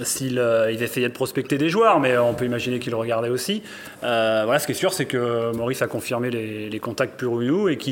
[0.03, 0.41] s'ils,
[0.71, 3.61] ils essayaient de prospecter des joueurs, mais on peut imaginer qu'ils le regardaient aussi.
[4.03, 7.41] Euh, voilà, ce qui est sûr, c'est que Maurice a confirmé les, les contacts pour
[7.41, 7.89] Hunou et que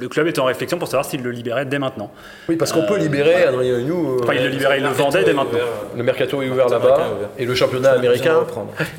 [0.00, 2.10] le club est en réflexion pour savoir s'il le libérait dès maintenant.
[2.48, 4.12] Oui, parce qu'on peut libérer Adrien Hunou.
[4.16, 5.58] euh, Enfin, il le libérait, il le vendait dès maintenant.
[5.96, 7.08] le mercato est ouvert là-bas
[7.38, 8.44] et le championnat américain.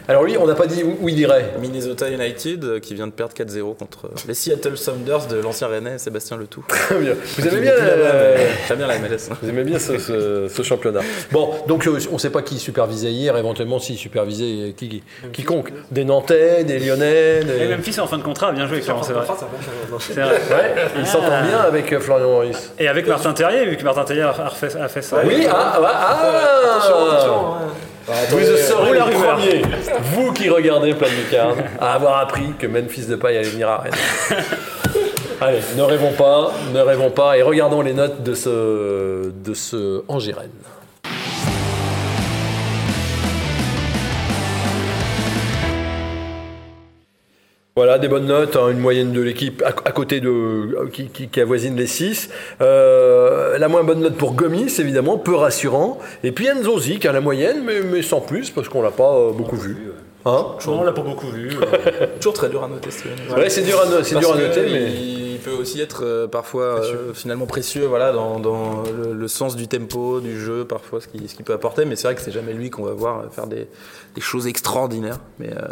[0.07, 1.53] Alors lui, on n'a pas dit où, où il irait.
[1.59, 5.67] Minnesota United euh, qui vient de perdre 4-0 contre euh, les Seattle Sounders de l'ancien
[5.67, 6.63] Rennais Sébastien Letou.
[6.67, 7.13] Très bien.
[7.37, 9.29] Vous aimez bien, euh, Très bien la MLS.
[9.41, 11.01] vous aimez bien ce, ce- ce championnat.
[11.31, 15.03] Bon, donc euh, on ne sait pas qui supervisait hier, éventuellement s'il supervisait qui, qui-
[15.33, 15.71] quiconque.
[15.99, 17.43] Des Nantais, des Lyonnais.
[17.43, 17.63] Des...
[17.63, 19.25] Et Memphis est en fin de contrat, bien joué Clément, c'est vrai.
[19.99, 20.31] C'est vrai.
[20.49, 22.71] Ouais, il s'entend bien avec euh, Florian Maurice.
[22.79, 25.17] Et avec Martin Terrier, vu que Martin Terrier a refait, a fait ça.
[25.25, 26.19] Oui, ah, ah,
[28.07, 29.35] ah Vous serez les rumeur.
[29.35, 29.61] premiers,
[30.03, 33.79] vous qui regardez Plein de Lucarne, à avoir appris que Memphis Depay allait venir à
[33.79, 33.91] Rennes.
[35.41, 40.01] Allez, ne rêvons pas, ne rêvons pas, et regardons les notes de ce, de ce
[40.07, 40.47] Angers-Rennes.
[47.79, 51.29] Voilà, des bonnes notes, hein, une moyenne de l'équipe à, à côté de qui, qui-
[51.29, 52.29] qui avoisine les 6.
[52.59, 55.97] la moins bonne note pour Gomis, évidemment, peu rassurant.
[56.23, 59.13] Et puis Nzozi qui a la moyenne, mais, mais sans plus, parce qu'on l'a pas
[59.15, 59.77] euh, beaucoup vu.
[60.25, 60.45] Hein?
[60.67, 61.49] Non, on l'a pas beaucoup vu.
[61.61, 62.91] euh, Toujours très dur à noter.
[62.91, 63.15] Steven.
[63.37, 64.91] Ouais, c'est dur à, no- c'est Parce dur à que noter, mais.
[64.91, 69.55] il, peut aussi être euh, parfois euh, finalement précieux voilà, dans, dans le, le sens
[69.55, 71.85] du tempo, du jeu, parfois ce qu'il ce qu'il peut apporter.
[71.85, 73.69] Mais c'est vrai que c'est jamais lui qu'on va voir faire des,
[74.15, 75.19] des choses extraordinaires.
[75.39, 75.67] Mais euh,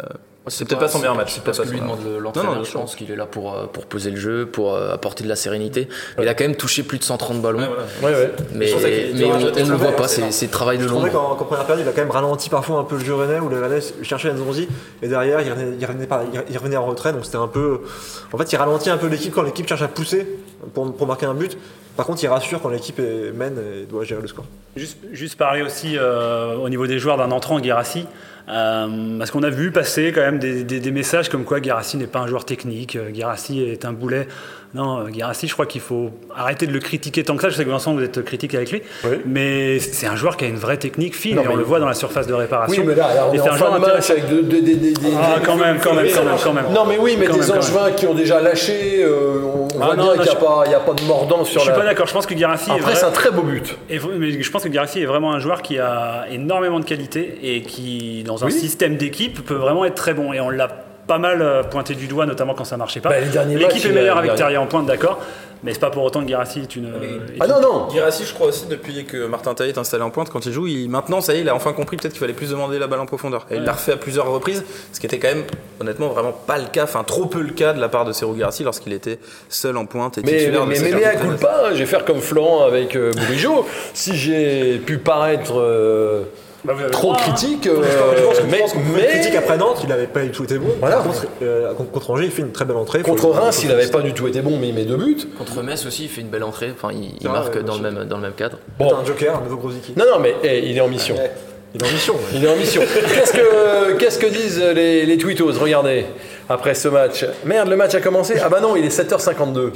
[0.50, 1.32] c'est peut-être pas son meilleur match.
[1.34, 2.52] C'est pas ce que lui demande le- l'entraîneur.
[2.52, 4.92] Non, non, je pense qu'il est là pour, euh, pour poser le jeu, pour euh,
[4.94, 5.88] apporter de la sérénité.
[6.16, 7.58] Mais il a quand même touché plus de 130 ballons.
[8.02, 8.32] Ouais, ouais.
[8.54, 11.28] Mais, on, ne le voit pas, c'est c'est travail de Je trouvais l'ombre.
[11.30, 13.38] qu'en qu'en première période, il a quand même ralenti parfois un peu le jeu rennais,
[13.40, 14.68] où le rennais cherchait Nzonzi,
[15.02, 17.80] et derrière, il revenait, il revenait par- il revenait en retrait, donc c'était un peu.
[18.32, 20.26] En fait, il ralentit un peu l'équipe quand l'équipe cherche à pousser
[20.74, 21.56] pour, pour marquer un but.
[21.96, 23.00] Par contre, il rassure quand l'équipe
[23.34, 24.44] mène et doit gérer le score.
[24.76, 28.06] Juste, juste parler aussi euh, au niveau des joueurs d'un entrant, Guérassi.
[28.48, 32.20] Euh, parce qu'on a vu passer quand même des, messages comme quoi Guérassi n'est pas
[32.20, 34.26] un joueur technique, euh, Guérassi est un boulet.
[34.74, 37.48] Non, euh, Guérassi, je crois qu'il faut arrêter de le critiquer tant que ça.
[37.48, 38.82] Je sais que Vincent, vous êtes critique avec lui.
[39.04, 39.16] Oui.
[39.24, 41.80] Mais c'est un joueur qui a une vraie technique fine Non, et on le voit
[41.80, 42.82] dans la surface de réparation.
[42.82, 44.60] Oui, mais là, on est en un fin joueur de match avec de- de- de-
[44.60, 46.66] des- des- Ah, quand même, quand même, quand même, quand même.
[46.74, 49.96] Non, mais oui, mais Quand des angevins qui ont déjà lâché, euh, on Ah, voit
[49.96, 51.60] non, bien qu'il n'y a, je- pas- il y a pas de mordant Je sur
[51.62, 51.76] suis la.
[51.76, 52.06] pas d'accord.
[52.06, 53.74] Je pense que Guérassi est Après, c'est un très beau but.
[53.88, 57.38] Et mais je pense que Guérassi est vraiment un joueur qui a énormément de qualité
[57.42, 58.52] et qui, dans un Oui.
[58.52, 60.32] système d'équipe, peut vraiment être très bon.
[60.34, 60.68] Et on l'a
[61.08, 63.08] pas mal euh, pointé du doigt, notamment quand ça marchait pas.
[63.08, 65.18] Bah, L'équipe est meilleure il avec Terrier en pointe, d'accord.
[65.64, 66.84] Mais c'est pas pour autant que Guirassi est une.
[66.86, 70.04] est Ah une- non, non Guirassi, je crois aussi, depuis que Martin Taillet est installé
[70.04, 72.12] en pointe, quand il joue, il, maintenant, ça y est, il a enfin compris peut-être
[72.12, 73.44] qu'il fallait plus demander la balle en profondeur.
[73.50, 75.42] Et il l'a refait à plusieurs reprises, ce qui était quand même,
[75.80, 78.36] honnêtement, vraiment pas le cas, enfin trop peu le cas de la part de Sergio
[78.36, 81.26] Guirassi lorsqu'il était seul en pointe et Mais, titulaire de mais, mais, mais à coup
[81.40, 83.66] pas, hein, je vais faire comme Florent avec euh, Bourigeaud.
[83.94, 86.22] Si j'ai pu paraître euh,
[86.64, 87.16] Bah, vous avez trop hein.
[87.16, 87.82] critique, euh,
[88.50, 88.64] mais,
[88.96, 90.68] mais critique après Nantes, il n'avait pas du tout été bon.
[90.80, 90.96] Voilà.
[90.96, 93.02] Contre, euh, contre, Angers, il fait une très belle entrée.
[93.02, 95.18] Contre Reims, il n'avait pas du tout été bon, mais il met deux buts.
[95.36, 96.72] Contre Metz aussi, il fait une belle entrée.
[96.74, 98.58] Enfin, il, vrai, marque ouais, dans, le même, dans le même cadre.
[98.78, 98.92] Bon.
[98.92, 99.96] Un joker, un nouveau gros équipe.
[99.96, 101.14] non, non, mais eh, il est en mission.
[101.74, 102.14] Il est en mission.
[102.14, 102.20] ouais.
[102.34, 102.82] Il est en mission.
[103.14, 105.52] Qu'est-ce que, qu'est-ce que disent les, les tweetos?
[105.60, 106.06] Regardez,
[106.48, 107.24] après ce match.
[107.44, 109.72] Merde, le match a commencé Ah bah non, il est 7h52.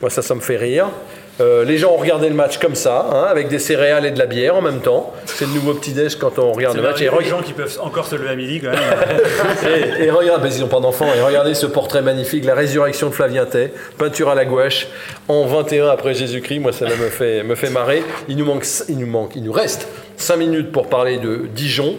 [0.00, 0.88] Moi, ça, ça me fait rire.
[1.40, 4.18] Euh, les gens ont regardé le match comme ça, hein, avec des céréales et de
[4.18, 5.12] la bière en même temps.
[5.24, 7.00] C'est le nouveau petit-déj quand on regarde le match.
[7.00, 8.80] Et, merveilleux, les rega- gens qui peuvent encore se lever à midi quand même.
[10.00, 11.08] et, et regarde, ils n'ont pas d'enfants.
[11.16, 14.88] Et regardez ce portrait magnifique, la résurrection de Flavien Tay, peinture à la gouache,
[15.28, 16.58] en 21 après Jésus-Christ.
[16.60, 18.02] Moi, ça là, me fait, me fait marrer.
[18.28, 21.96] Il nous manque, il nous manque, il nous reste 5 minutes pour parler de Dijon.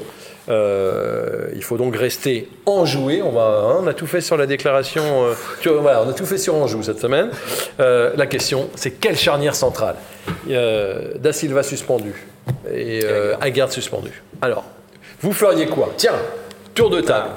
[0.49, 3.21] Euh, il faut donc rester enjoué.
[3.21, 5.03] On, va, hein, on a tout fait sur la déclaration.
[5.03, 7.29] euh, tu vois, voilà, on a tout fait sur Anjou cette semaine.
[7.79, 9.95] Euh, la question, c'est quelle charnière centrale?
[10.47, 12.13] Da Silva suspendu
[12.73, 13.01] et
[13.41, 14.21] Aguerd suspendu.
[14.41, 14.65] Alors,
[15.21, 15.93] vous feriez quoi?
[15.95, 16.15] Tiens,
[16.73, 17.29] tour de table.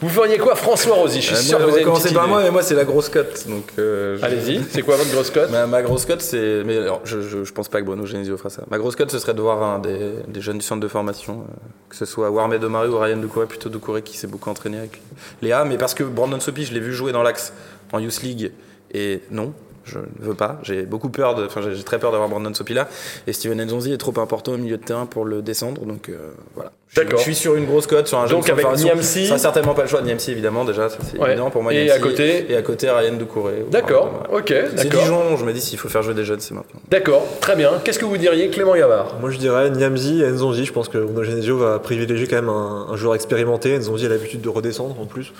[0.00, 1.74] Vous feriez quoi, François Rosy Je suis Euh, sûr que vous
[2.06, 3.46] avez par moi, mais moi c'est la grosse cote.
[3.48, 6.62] Donc, euh, je- Allez-y, c'est quoi votre grosse cote Ma, ma grosse cote, c'est.
[6.64, 8.64] Mais alors, je, je, je pense pas que Bruno Genesio fera ça.
[8.70, 11.40] Ma grosse cote, ce serait de voir un des, des jeunes du centre de formation,
[11.48, 11.52] euh,
[11.88, 15.00] que ce soit Warmed Omari ou Ryan Doucouré, plutôt Doucouré qui s'est beaucoup entraîné avec
[15.40, 15.64] Léa.
[15.64, 17.52] Mais parce que Brandon Sopi, je l'ai vu jouer dans l'axe
[17.92, 18.52] en Youth League,
[18.92, 19.52] et non.
[19.84, 20.58] Je ne veux pas.
[20.62, 21.44] J'ai beaucoup peur de.
[21.46, 22.88] Enfin, j'ai très peur d'avoir Brandon Sopi là.
[23.26, 25.84] Et Steven Nzonzi est trop important au milieu de terrain pour le descendre.
[25.84, 26.72] Donc euh, voilà.
[26.88, 27.18] Je, D'accord.
[27.18, 28.64] je suis sur une grosse cote, sur un jeune Donc avec.
[28.66, 30.88] Niamsi- Ça certainement pas le choix de Niamsi, évidemment, déjà.
[30.88, 31.30] C'est Ouais.
[31.32, 31.74] évident pour moi.
[31.74, 31.90] Et Niamsi.
[31.90, 33.64] à côté Et à côté, Ryan Doucouré.
[33.70, 35.00] D'accord, ok, C'est d'accord.
[35.02, 36.80] Dijon, je me dis s'il faut faire jouer des jeunes, c'est maintenant.
[36.90, 37.72] D'accord, très bien.
[37.82, 40.64] Qu'est-ce que vous diriez, Clément Yavard Moi je dirais Niamzi et Nzonzi.
[40.64, 43.76] Je pense que Bruno Genesio va privilégier quand même un, un joueur expérimenté.
[43.76, 45.32] Nzonzi a l'habitude de redescendre en plus.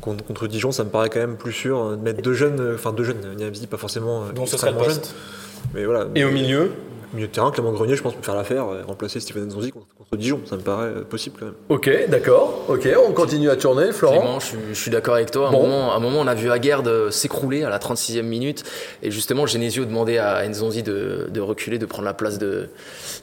[0.00, 2.60] Contre, contre Dijon, ça me paraît quand même plus sûr euh, de mettre deux jeunes,
[2.60, 4.24] euh, enfin deux jeunes, Niamzi, pas forcément.
[4.24, 5.00] euh, Donc ce serait le jeune.
[5.74, 6.06] Mais voilà.
[6.14, 6.70] Et au milieu
[7.12, 9.86] Milieu de terrain, Clément Grenier, je pense, peut faire l'affaire, euh, remplacer Steven Nzonzi contre,
[10.10, 10.40] contre Dijon.
[10.44, 11.54] Ça me paraît euh, possible quand même.
[11.68, 12.64] Ok, d'accord.
[12.68, 13.92] Ok, on continue à tourner.
[13.92, 15.46] Florent Clément, je, suis- je suis d'accord avec toi.
[15.46, 15.62] À un, Bon.
[15.62, 18.64] moment, à un moment, on a vu Aguerd euh, s'écrouler à la 36e minute.
[19.04, 22.68] Et justement, Genesio demandait à Nzonzi de, de reculer, de prendre la place de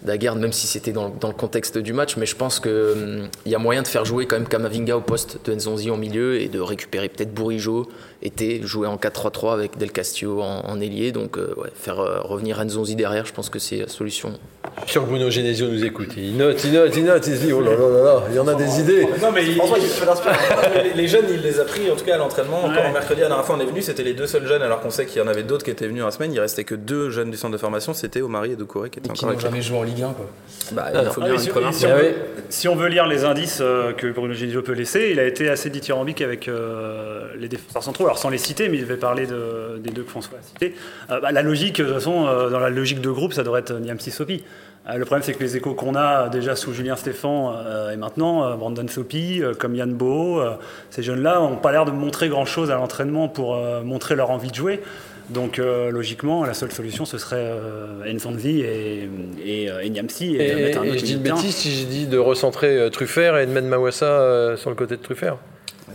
[0.04, 2.16] d'Aguerd, même si c'était dans, dans le contexte du match.
[2.18, 5.40] Mais je pense qu'il y a moyen de faire jouer quand même Kamavinga au poste
[5.46, 7.88] de Nzonzi en milieu et de récupérer peut-être Bourigeau,
[8.22, 11.12] était jouer en 4-3-3 avec Del Castillo en, en ailier.
[11.12, 14.40] Donc, euh, ouais, faire euh, revenir Nzonzi derrière, je pense que c'est la solution.
[14.80, 16.12] Je suis sûr que Bruno Genesio nous écoute.
[16.16, 17.26] Il note, il note, il note.
[17.28, 19.06] Il se dit, oh là là là là, il y en a des idées.
[19.22, 20.54] Non, mais il- François, il fait l'inspiration.
[20.84, 22.60] les, les jeunes, il les a pris en tout cas à l'entraînement.
[22.64, 22.92] Encore Ouais.
[22.94, 25.06] mercredi, la dernière fois, on est venu, c'était les deux seuls jeunes, alors qu'on sait
[25.06, 26.32] qu'il y en avait d'autres qui étaient venus en semaine.
[26.32, 29.10] Il restait que deux jeunes du centre de formation, c'était Omari et Doucouré qui étaient
[29.10, 30.14] Et qui encore n'ont avec jamais joué en Ligue 1.
[30.14, 30.26] Quoi.
[30.74, 31.46] Bah, Ah, il faut Ah bien une si-
[31.80, 32.14] si Ah on veut-
[32.50, 35.50] Si on veut lire les indices euh, que Bruno Genesio peut laisser, il a été
[35.50, 38.06] assez dithyrambique avec euh, les défenseurs centraux.
[38.06, 40.76] Alors sans les citer, mais il devait parler de- des deux que François a cités.
[41.12, 43.62] Euh, bah, la logique, de toute façon, euh, dans la logique de groupe, ça devrait
[43.62, 44.44] être Niamsi Sopi.
[44.90, 47.92] Euh, le problème, c'est que les échos qu'on a euh, déjà sous Julien Stéphan euh,
[47.92, 50.52] et maintenant, euh, Brandon Sopi, euh, comme Yann Bo, euh,
[50.90, 54.50] ces jeunes-là n'ont pas l'air de montrer grand-chose à l'entraînement pour euh, montrer leur envie
[54.50, 54.82] de jouer.
[55.30, 59.10] Donc euh, logiquement, la seule solution, ce serait euh, Nzonzi et,
[59.44, 60.38] et, et Niamsi.
[60.38, 62.90] Et, de mettre un autre je dis une bêtise si j'ai dit de recentrer euh,
[62.90, 65.36] Truffert et de mettre Mawassa euh, sur le côté de Truffert.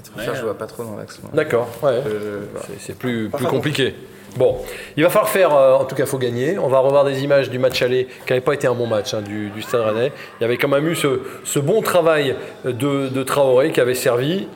[0.05, 1.19] Truffert, je vois pas trop dans l'axe.
[1.33, 2.03] D'accord, ouais.
[2.07, 2.41] Euh.
[2.79, 3.95] C'est- plus compliqué.
[4.37, 4.57] Bon,
[4.97, 6.59] il va falloir faire, euh, en tout cas, il faut gagner.
[6.59, 9.13] On va revoir des images du match aller, qui n'avait pas été un bon match
[9.15, 10.13] hein, du, du Stade Rennais.
[10.41, 13.95] Il y avait quand même eu ce, ce bon travail de, de Traoré qui avait
[13.95, 14.49] servi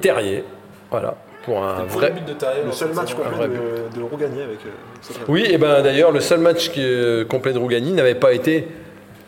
[0.00, 0.44] Terrier.
[0.90, 2.10] Voilà, pour un vrai.
[2.12, 4.58] but de Terrier Le seul match complet de, de Rougani avec.
[4.66, 8.32] euh, Oui, et ben d'ailleurs, le seul match qui, euh, complet de Rougani n'avait pas
[8.32, 8.66] été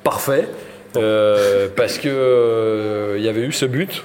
[0.05, 0.49] parfait
[0.97, 4.05] euh, parce que euh, il y avait eu ce but.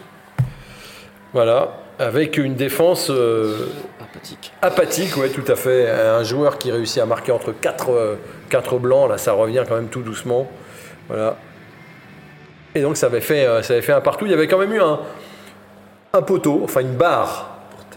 [1.34, 3.68] Voilà, avec une défense euh,
[4.12, 4.54] Apathique.
[4.62, 5.90] apathique, ouais, tout à fait.
[5.90, 10.02] Un joueur qui réussit à marquer entre 4 blancs, là, ça revient quand même tout
[10.02, 10.48] doucement.
[11.08, 11.36] Voilà.
[12.76, 14.26] Et donc, ça avait fait, euh, ça avait fait un partout.
[14.26, 15.00] Il y avait quand même eu un,
[16.14, 17.54] un poteau, enfin une barre.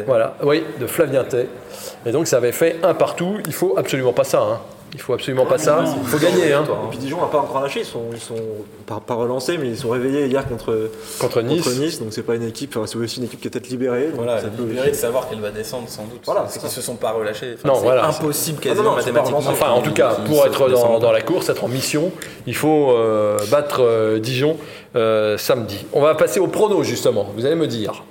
[0.06, 1.46] Voilà, oui, de Flavien Tay.
[2.06, 3.36] Et donc, ça avait fait un partout.
[3.46, 4.40] Il faut absolument pas ça.
[4.40, 4.60] hein.
[4.92, 5.84] Il faut absolument pas ça.
[6.02, 8.34] Il faut gagner hein, Et puis Dijon n'a pas encore lâché, ils sont, ils sont
[8.86, 11.62] pas, pas relancés, mais ils sont réveillés hier contre, contre Nice.
[11.64, 13.68] contre Nice, donc c'est pas une équipe, enfin, c'est aussi une équipe qui est peut-être
[13.68, 14.06] libérée.
[14.08, 16.22] donc Voilà, ça peut- libéré de savoir qu'elle va descendre sans doute.
[16.24, 17.54] Voilà, parce c'est qu'ils se sont pas relâchés.
[17.54, 18.06] Enfin, Non, c'est voilà.
[18.06, 19.52] impossible Ah non, quasiment non, c'est pas mathématiquement.
[19.52, 22.10] Enfin, en tout cas, pour être dans la course, être en mission,
[22.46, 24.56] il faut euh, battre euh, Dijon
[24.96, 25.86] euh, samedi.
[25.92, 27.26] On va passer au prono, justement.
[27.36, 28.04] Vous allez me dire.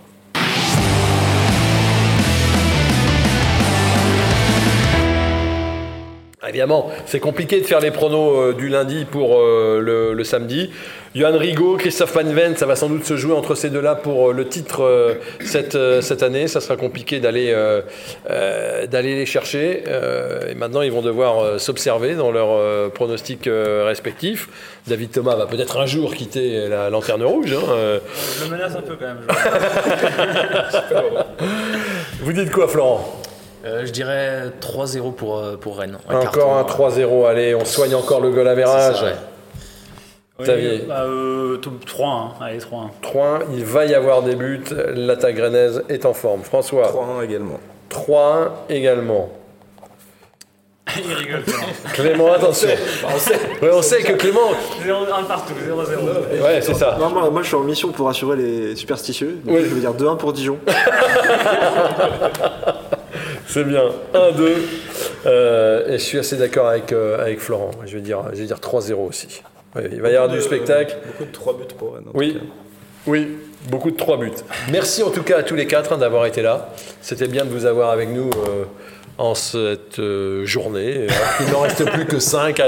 [6.49, 10.69] Évidemment, c'est compliqué de faire les pronos euh, du lundi pour euh, le, le samedi.
[11.15, 14.33] Johan Rigaud, Christophe Panven, ça va sans doute se jouer entre ces deux-là pour euh,
[14.33, 16.47] le titre cette, cette année.
[16.47, 17.81] Ça sera compliqué d'aller euh,
[18.85, 19.83] d'aller les chercher.
[20.49, 23.49] Et maintenant, ils vont devoir s'observer dans leurs pronostics
[23.85, 24.49] respectifs.
[24.87, 27.53] David Thomas va peut-être un jour quitter la lanterne rouge.
[27.53, 27.99] hein.
[28.39, 29.25] Je me menace un peu quand même.
[32.21, 33.21] Vous dites quoi, Florent?
[33.65, 35.97] Euh, je dirais 3-0 pour, euh, pour Rennes.
[36.07, 37.25] Un Encore un carton, 3-0.
[37.27, 38.95] Allez, on soigne encore le goal C'est average.
[38.95, 39.13] ça, ouais.
[40.41, 40.85] Xavier.
[40.87, 42.89] bah, euh, 3-1, allez 3-1.
[43.01, 44.63] 3 il va y avoir des buts.
[44.95, 46.43] L'attaque rennaise est en forme.
[46.43, 47.59] François 3-1 également.
[47.89, 49.29] 3 également.
[51.05, 51.43] Il rigole.
[51.43, 51.65] Clément.
[51.93, 52.69] Clément, attention.
[53.13, 53.35] On sait.
[53.61, 54.51] Ouais, on sait que Clément.
[54.83, 56.41] 0-1 partout, 0-0.
[56.41, 56.97] Ouais, c'est ça.
[56.99, 59.39] Non, moi, moi, je suis en mission pour rassurer les superstitieux.
[59.45, 59.65] Donc Oui.
[59.65, 60.57] Je veux dire 2-1 pour Dijon.
[63.49, 63.85] C'est bien.
[64.13, 64.51] 1-2.
[65.25, 67.71] Euh, et je suis assez d'accord avec, euh, avec Florent.
[67.87, 69.41] Je vais dire, je vais dire 3-0 aussi.
[69.91, 70.97] Il va y avoir du spectacle.
[71.07, 72.05] Beaucoup de 3 buts pour Rennes.
[72.13, 72.39] cas.
[73.07, 73.27] Oui,
[73.67, 74.31] beaucoup de 3 buts.
[74.71, 76.69] Merci en tout cas à tous les quatre hein, d'avoir été là.
[77.01, 78.65] C'était bien de vous avoir avec nous euh,
[79.19, 81.07] en cette euh, journée.
[81.37, 82.59] Qu'il n'en reste plus que 5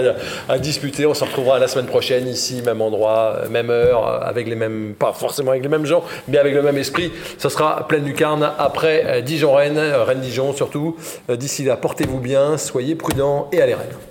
[0.50, 1.06] à, disputer.
[1.06, 5.14] On se retrouvera la semaine prochaine ici, même endroit, même heure, avec les mêmes, pas
[5.14, 7.12] forcément avec les mêmes gens, mais avec le même esprit.
[7.38, 10.98] Ce sera pleine lucarne après euh, Dijon-Rennes, euh, Rennes-Dijon surtout.
[11.30, 14.11] D'ici là, portez-vous bien, soyez prudents et allez Rennes.